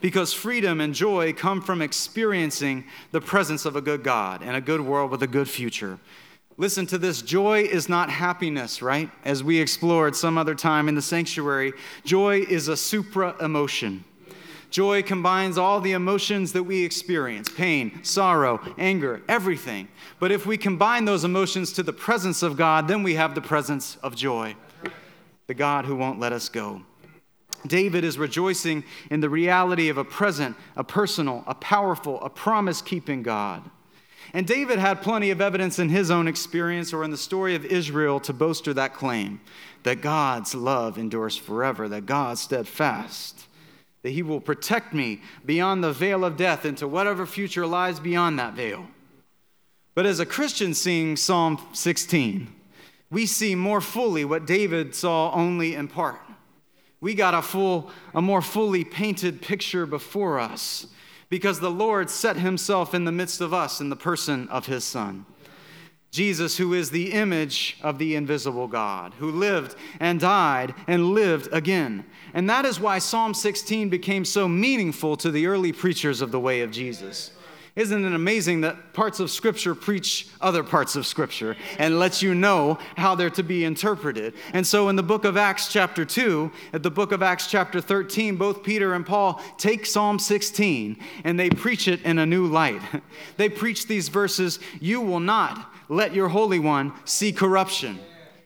Because 0.00 0.32
freedom 0.32 0.80
and 0.80 0.94
joy 0.94 1.32
come 1.32 1.62
from 1.62 1.80
experiencing 1.80 2.84
the 3.12 3.20
presence 3.20 3.64
of 3.64 3.76
a 3.76 3.80
good 3.80 4.02
God 4.02 4.42
and 4.42 4.56
a 4.56 4.60
good 4.60 4.80
world 4.80 5.12
with 5.12 5.22
a 5.22 5.28
good 5.28 5.48
future. 5.48 6.00
Listen 6.62 6.86
to 6.86 6.96
this 6.96 7.22
joy 7.22 7.62
is 7.62 7.88
not 7.88 8.08
happiness, 8.08 8.82
right? 8.82 9.10
As 9.24 9.42
we 9.42 9.58
explored 9.58 10.14
some 10.14 10.38
other 10.38 10.54
time 10.54 10.88
in 10.88 10.94
the 10.94 11.02
sanctuary, 11.02 11.72
joy 12.04 12.42
is 12.48 12.68
a 12.68 12.76
supra 12.76 13.34
emotion. 13.44 14.04
Joy 14.70 15.02
combines 15.02 15.58
all 15.58 15.80
the 15.80 15.90
emotions 15.90 16.52
that 16.52 16.62
we 16.62 16.84
experience 16.84 17.48
pain, 17.48 18.04
sorrow, 18.04 18.60
anger, 18.78 19.22
everything. 19.28 19.88
But 20.20 20.30
if 20.30 20.46
we 20.46 20.56
combine 20.56 21.04
those 21.04 21.24
emotions 21.24 21.72
to 21.72 21.82
the 21.82 21.92
presence 21.92 22.44
of 22.44 22.56
God, 22.56 22.86
then 22.86 23.02
we 23.02 23.16
have 23.16 23.34
the 23.34 23.40
presence 23.40 23.96
of 23.96 24.14
joy 24.14 24.54
the 25.48 25.54
God 25.54 25.84
who 25.84 25.96
won't 25.96 26.20
let 26.20 26.32
us 26.32 26.48
go. 26.48 26.82
David 27.66 28.04
is 28.04 28.18
rejoicing 28.18 28.84
in 29.10 29.18
the 29.18 29.28
reality 29.28 29.88
of 29.88 29.98
a 29.98 30.04
present, 30.04 30.54
a 30.76 30.84
personal, 30.84 31.42
a 31.48 31.56
powerful, 31.56 32.22
a 32.22 32.30
promise 32.30 32.80
keeping 32.80 33.24
God. 33.24 33.68
And 34.32 34.46
David 34.46 34.78
had 34.78 35.02
plenty 35.02 35.30
of 35.30 35.40
evidence 35.40 35.78
in 35.78 35.88
his 35.88 36.10
own 36.10 36.28
experience 36.28 36.92
or 36.92 37.04
in 37.04 37.10
the 37.10 37.16
story 37.16 37.54
of 37.54 37.64
Israel 37.64 38.20
to 38.20 38.32
bolster 38.32 38.72
that 38.74 38.94
claim 38.94 39.40
that 39.82 40.00
God's 40.00 40.54
love 40.54 40.96
endures 40.96 41.36
forever, 41.36 41.88
that 41.88 42.06
God's 42.06 42.40
steadfast, 42.40 43.46
that 44.02 44.10
he 44.10 44.22
will 44.22 44.40
protect 44.40 44.94
me 44.94 45.20
beyond 45.44 45.82
the 45.82 45.92
veil 45.92 46.24
of 46.24 46.36
death 46.36 46.64
into 46.64 46.86
whatever 46.86 47.26
future 47.26 47.66
lies 47.66 48.00
beyond 48.00 48.38
that 48.38 48.54
veil. 48.54 48.86
But 49.94 50.06
as 50.06 50.20
a 50.20 50.26
Christian 50.26 50.72
seeing 50.72 51.16
Psalm 51.16 51.60
16, 51.72 52.48
we 53.10 53.26
see 53.26 53.54
more 53.54 53.80
fully 53.80 54.24
what 54.24 54.46
David 54.46 54.94
saw 54.94 55.32
only 55.32 55.74
in 55.74 55.88
part. 55.88 56.20
We 57.00 57.14
got 57.14 57.34
a 57.34 57.42
full, 57.42 57.90
a 58.14 58.22
more 58.22 58.40
fully 58.40 58.84
painted 58.84 59.42
picture 59.42 59.84
before 59.84 60.38
us 60.38 60.86
because 61.32 61.60
the 61.60 61.70
Lord 61.70 62.10
set 62.10 62.36
himself 62.36 62.92
in 62.92 63.06
the 63.06 63.10
midst 63.10 63.40
of 63.40 63.54
us 63.54 63.80
in 63.80 63.88
the 63.88 63.96
person 63.96 64.46
of 64.48 64.66
his 64.66 64.84
Son. 64.84 65.24
Jesus, 66.10 66.58
who 66.58 66.74
is 66.74 66.90
the 66.90 67.10
image 67.12 67.78
of 67.80 67.96
the 67.96 68.16
invisible 68.16 68.68
God, 68.68 69.14
who 69.14 69.30
lived 69.30 69.74
and 69.98 70.20
died 70.20 70.74
and 70.86 71.14
lived 71.14 71.48
again. 71.50 72.04
And 72.34 72.50
that 72.50 72.66
is 72.66 72.78
why 72.78 72.98
Psalm 72.98 73.32
16 73.32 73.88
became 73.88 74.26
so 74.26 74.46
meaningful 74.46 75.16
to 75.16 75.30
the 75.30 75.46
early 75.46 75.72
preachers 75.72 76.20
of 76.20 76.32
the 76.32 76.38
way 76.38 76.60
of 76.60 76.70
Jesus. 76.70 77.30
Isn't 77.74 78.04
it 78.04 78.12
amazing 78.12 78.60
that 78.62 78.92
parts 78.92 79.18
of 79.18 79.30
Scripture 79.30 79.74
preach 79.74 80.28
other 80.42 80.62
parts 80.62 80.94
of 80.94 81.06
Scripture 81.06 81.56
and 81.78 81.98
let 81.98 82.20
you 82.20 82.34
know 82.34 82.78
how 82.98 83.14
they're 83.14 83.30
to 83.30 83.42
be 83.42 83.64
interpreted? 83.64 84.34
And 84.52 84.66
so 84.66 84.90
in 84.90 84.96
the 84.96 85.02
book 85.02 85.24
of 85.24 85.38
Acts, 85.38 85.72
chapter 85.72 86.04
2, 86.04 86.50
at 86.74 86.82
the 86.82 86.90
book 86.90 87.12
of 87.12 87.22
Acts, 87.22 87.46
chapter 87.46 87.80
13, 87.80 88.36
both 88.36 88.62
Peter 88.62 88.92
and 88.92 89.06
Paul 89.06 89.40
take 89.56 89.86
Psalm 89.86 90.18
16 90.18 90.98
and 91.24 91.40
they 91.40 91.48
preach 91.48 91.88
it 91.88 92.02
in 92.02 92.18
a 92.18 92.26
new 92.26 92.46
light. 92.46 92.82
They 93.36 93.48
preach 93.48 93.86
these 93.86 94.08
verses 94.08 94.58
You 94.80 95.00
will 95.00 95.20
not 95.20 95.72
let 95.88 96.14
your 96.14 96.28
Holy 96.28 96.58
One 96.58 96.92
see 97.04 97.32
corruption. 97.32 97.98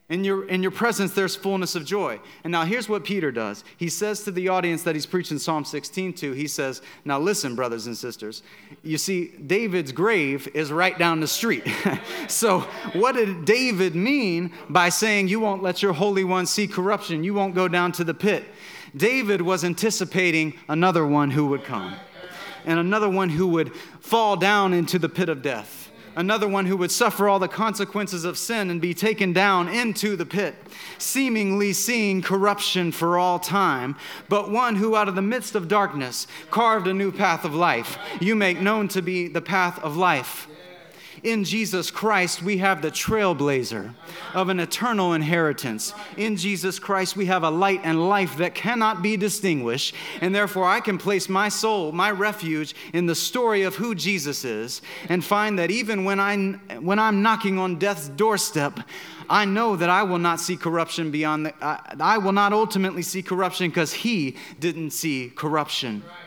In 0.09 0.23
your, 0.23 0.47
in 0.47 0.61
your 0.61 0.71
presence, 0.71 1.11
there's 1.11 1.35
fullness 1.35 1.75
of 1.75 1.83
joy. 1.83 2.21
And 2.45 2.51
now 2.51 2.63
here's 2.63 2.87
what 2.87 3.03
Peter 3.03 3.29
does. 3.29 3.65
He 3.75 3.89
says 3.89 4.23
to 4.23 4.31
the 4.31 4.47
audience 4.47 4.83
that 4.83 4.95
he's 4.95 5.05
preaching 5.05 5.37
Psalm 5.37 5.65
16 5.65 6.13
to, 6.13 6.31
he 6.31 6.47
says, 6.47 6.81
Now 7.03 7.19
listen, 7.19 7.55
brothers 7.55 7.87
and 7.87 7.97
sisters. 7.97 8.41
You 8.83 8.97
see, 8.97 9.33
David's 9.45 9.91
grave 9.91 10.47
is 10.53 10.71
right 10.71 10.97
down 10.97 11.19
the 11.19 11.27
street. 11.27 11.67
so, 12.29 12.61
what 12.93 13.15
did 13.15 13.43
David 13.43 13.95
mean 13.95 14.53
by 14.69 14.87
saying, 14.87 15.27
You 15.27 15.41
won't 15.41 15.61
let 15.61 15.83
your 15.83 15.91
Holy 15.91 16.23
One 16.23 16.45
see 16.45 16.67
corruption? 16.67 17.25
You 17.25 17.33
won't 17.33 17.53
go 17.53 17.67
down 17.67 17.91
to 17.93 18.05
the 18.05 18.13
pit? 18.13 18.45
David 18.95 19.41
was 19.41 19.65
anticipating 19.65 20.53
another 20.69 21.05
one 21.05 21.31
who 21.31 21.47
would 21.47 21.65
come, 21.65 21.93
and 22.65 22.79
another 22.79 23.09
one 23.09 23.27
who 23.27 23.47
would 23.49 23.75
fall 23.99 24.37
down 24.37 24.73
into 24.73 24.97
the 24.97 25.09
pit 25.09 25.27
of 25.27 25.41
death 25.41 25.86
another 26.17 26.47
one 26.47 26.65
who 26.65 26.75
would 26.75 26.91
suffer 26.91 27.29
all 27.29 27.37
the 27.37 27.47
consequences 27.47 28.25
of 28.25 28.37
sin 28.37 28.71
and 28.71 28.81
be 28.81 28.93
taken 28.93 29.31
down 29.31 29.69
into 29.69 30.15
the 30.15 30.25
pit, 30.25 30.55
seemingly 30.97 31.71
seeing 31.71 32.23
corruption 32.23 32.91
for 32.91 33.17
all 33.17 33.39
time, 33.39 33.95
but 34.27 34.51
one 34.51 34.75
who 34.75 34.95
out 34.95 35.07
of 35.07 35.15
the 35.15 35.21
midst 35.21 35.55
of 35.55 35.67
darkness 35.67 36.25
carved 36.49 36.87
a 36.87 36.93
new 36.93 37.11
path 37.11 37.45
of 37.45 37.53
life. 37.53 37.97
You 38.19 38.35
make 38.35 38.59
known 38.59 38.87
to 38.89 39.01
be 39.01 39.27
the 39.27 39.41
path 39.41 39.79
of 39.79 39.95
life 39.95 40.47
in 41.23 41.43
Jesus 41.43 41.91
Christ, 41.91 42.43
we 42.43 42.57
have 42.57 42.81
the 42.81 42.91
trailblazer 42.91 43.93
of 44.33 44.49
an 44.49 44.59
eternal 44.59 45.13
inheritance. 45.13 45.93
In 46.15 46.37
Jesus 46.37 46.79
Christ, 46.79 47.15
we 47.15 47.25
have 47.25 47.43
a 47.43 47.49
light 47.49 47.81
and 47.83 48.07
life 48.07 48.37
that 48.37 48.53
cannot 48.53 49.01
be 49.01 49.17
distinguished. 49.17 49.95
And 50.21 50.33
therefore, 50.33 50.65
I 50.65 50.79
can 50.79 50.97
place 50.97 51.27
my 51.29 51.49
soul, 51.49 51.91
my 51.91 52.11
refuge, 52.11 52.75
in 52.93 53.05
the 53.05 53.15
story 53.15 53.63
of 53.63 53.75
who 53.75 53.95
Jesus 53.95 54.45
is 54.45 54.81
and 55.09 55.23
find 55.23 55.57
that 55.59 55.71
even 55.71 56.03
when, 56.05 56.19
I, 56.19 56.35
when 56.79 56.99
I'm 56.99 57.21
knocking 57.21 57.57
on 57.57 57.79
death's 57.79 58.09
doorstep, 58.09 58.79
I 59.29 59.45
know 59.45 59.75
that 59.75 59.89
I 59.89 60.03
will 60.03 60.19
not 60.19 60.39
see 60.39 60.55
corruption 60.55 61.11
beyond 61.11 61.47
the, 61.47 61.53
I, 61.63 61.95
I 61.99 62.17
will 62.17 62.31
not 62.31 62.53
ultimately 62.53 63.01
see 63.01 63.21
corruption 63.21 63.69
because 63.69 63.91
he 63.91 64.37
didn't 64.59 64.91
see 64.91 65.31
corruption. 65.35 66.03
Right 66.05 66.26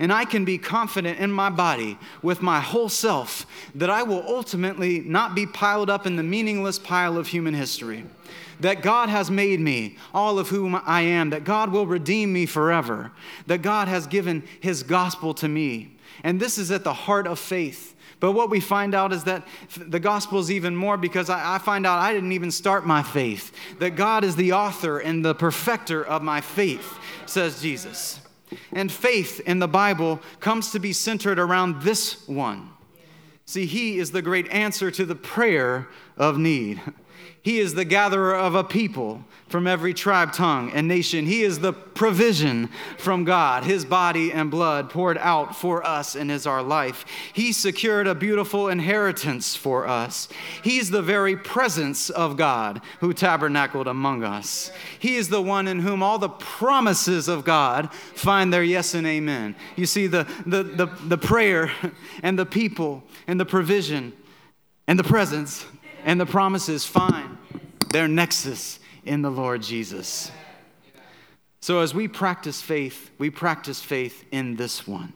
and 0.00 0.10
I 0.10 0.24
can 0.24 0.46
be 0.46 0.56
confident 0.56 1.18
in 1.20 1.30
my 1.30 1.50
body 1.50 1.98
with 2.22 2.40
my 2.40 2.58
whole 2.58 2.88
self 2.88 3.46
that 3.74 3.90
I 3.90 4.02
will 4.02 4.24
ultimately 4.26 5.00
not 5.00 5.34
be 5.34 5.46
piled 5.46 5.90
up 5.90 6.06
in 6.06 6.16
the 6.16 6.22
meaningless 6.22 6.78
pile 6.78 7.18
of 7.18 7.28
human 7.28 7.52
history. 7.52 8.06
That 8.60 8.82
God 8.82 9.10
has 9.10 9.30
made 9.30 9.60
me 9.60 9.98
all 10.14 10.38
of 10.38 10.48
whom 10.48 10.80
I 10.86 11.02
am, 11.02 11.30
that 11.30 11.44
God 11.44 11.70
will 11.70 11.86
redeem 11.86 12.32
me 12.32 12.46
forever, 12.46 13.12
that 13.46 13.60
God 13.60 13.88
has 13.88 14.06
given 14.06 14.42
His 14.60 14.82
gospel 14.82 15.34
to 15.34 15.48
me. 15.48 15.96
And 16.24 16.40
this 16.40 16.56
is 16.56 16.70
at 16.70 16.82
the 16.82 16.94
heart 16.94 17.26
of 17.26 17.38
faith. 17.38 17.94
But 18.20 18.32
what 18.32 18.50
we 18.50 18.60
find 18.60 18.94
out 18.94 19.12
is 19.12 19.24
that 19.24 19.46
the 19.76 20.00
gospel 20.00 20.38
is 20.38 20.50
even 20.50 20.76
more 20.76 20.96
because 20.96 21.28
I, 21.28 21.56
I, 21.56 21.58
find 21.58 21.86
out 21.86 21.98
I 21.98 22.12
didn't 22.12 22.32
even 22.32 22.50
start 22.50 22.86
my 22.86 23.02
faith. 23.02 23.52
That 23.78 23.96
God 23.96 24.24
is 24.24 24.36
the 24.36 24.52
author 24.52 24.98
and 24.98 25.24
the 25.24 25.34
perfecter 25.34 26.04
of 26.04 26.22
my 26.22 26.40
faith, 26.40 26.98
says 27.26 27.62
Jesus. 27.62 28.20
And 28.72 28.90
faith 28.90 29.40
in 29.40 29.58
the 29.58 29.68
Bible 29.68 30.20
comes 30.40 30.72
to 30.72 30.78
be 30.78 30.92
centered 30.92 31.38
around 31.38 31.82
this 31.82 32.26
one. 32.28 32.70
See, 33.46 33.66
he 33.66 33.98
is 33.98 34.12
the 34.12 34.22
great 34.22 34.48
answer 34.50 34.90
to 34.92 35.04
the 35.04 35.16
prayer 35.16 35.88
of 36.16 36.38
need. 36.38 36.80
He 37.42 37.58
is 37.58 37.74
the 37.74 37.86
gatherer 37.86 38.34
of 38.34 38.54
a 38.54 38.62
people 38.62 39.24
from 39.48 39.66
every 39.66 39.94
tribe, 39.94 40.32
tongue, 40.32 40.70
and 40.72 40.86
nation. 40.86 41.24
He 41.24 41.42
is 41.42 41.58
the 41.58 41.72
provision 41.72 42.68
from 42.98 43.24
God, 43.24 43.64
His 43.64 43.84
body 43.84 44.30
and 44.30 44.50
blood 44.50 44.90
poured 44.90 45.16
out 45.18 45.56
for 45.56 45.84
us 45.84 46.14
and 46.14 46.30
is 46.30 46.46
our 46.46 46.62
life. 46.62 47.04
He 47.32 47.52
secured 47.52 48.06
a 48.06 48.14
beautiful 48.14 48.68
inheritance 48.68 49.56
for 49.56 49.88
us. 49.88 50.28
He's 50.62 50.90
the 50.90 51.02
very 51.02 51.34
presence 51.34 52.10
of 52.10 52.36
God 52.36 52.82
who 53.00 53.14
tabernacled 53.14 53.88
among 53.88 54.22
us. 54.22 54.70
He 54.98 55.16
is 55.16 55.30
the 55.30 55.42
one 55.42 55.66
in 55.66 55.80
whom 55.80 56.02
all 56.02 56.18
the 56.18 56.28
promises 56.28 57.26
of 57.26 57.44
God 57.44 57.92
find 57.94 58.52
their 58.52 58.62
yes 58.62 58.94
and 58.94 59.06
amen. 59.06 59.56
You 59.76 59.86
see, 59.86 60.06
the, 60.06 60.28
the, 60.46 60.62
the, 60.62 60.86
the 60.86 61.18
prayer 61.18 61.72
and 62.22 62.38
the 62.38 62.46
people 62.46 63.02
and 63.26 63.40
the 63.40 63.46
provision 63.46 64.12
and 64.86 64.98
the 64.98 65.04
presence 65.04 65.64
and 66.04 66.20
the 66.20 66.26
promises 66.26 66.84
find 66.84 67.36
their 67.90 68.08
nexus 68.08 68.78
in 69.04 69.22
the 69.22 69.30
Lord 69.30 69.62
Jesus. 69.62 70.30
So, 71.60 71.80
as 71.80 71.94
we 71.94 72.08
practice 72.08 72.62
faith, 72.62 73.10
we 73.18 73.28
practice 73.28 73.82
faith 73.82 74.24
in 74.30 74.56
this 74.56 74.86
one, 74.86 75.12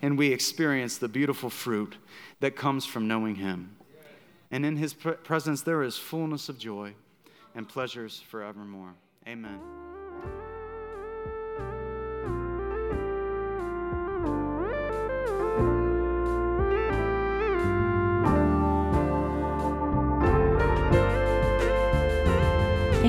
and 0.00 0.16
we 0.16 0.32
experience 0.32 0.96
the 0.96 1.08
beautiful 1.08 1.50
fruit 1.50 1.96
that 2.40 2.56
comes 2.56 2.86
from 2.86 3.06
knowing 3.06 3.36
Him. 3.36 3.76
And 4.50 4.64
in 4.64 4.76
His 4.76 4.94
presence, 4.94 5.62
there 5.62 5.82
is 5.82 5.98
fullness 5.98 6.48
of 6.48 6.58
joy 6.58 6.94
and 7.54 7.68
pleasures 7.68 8.22
forevermore. 8.28 8.94
Amen. 9.26 9.60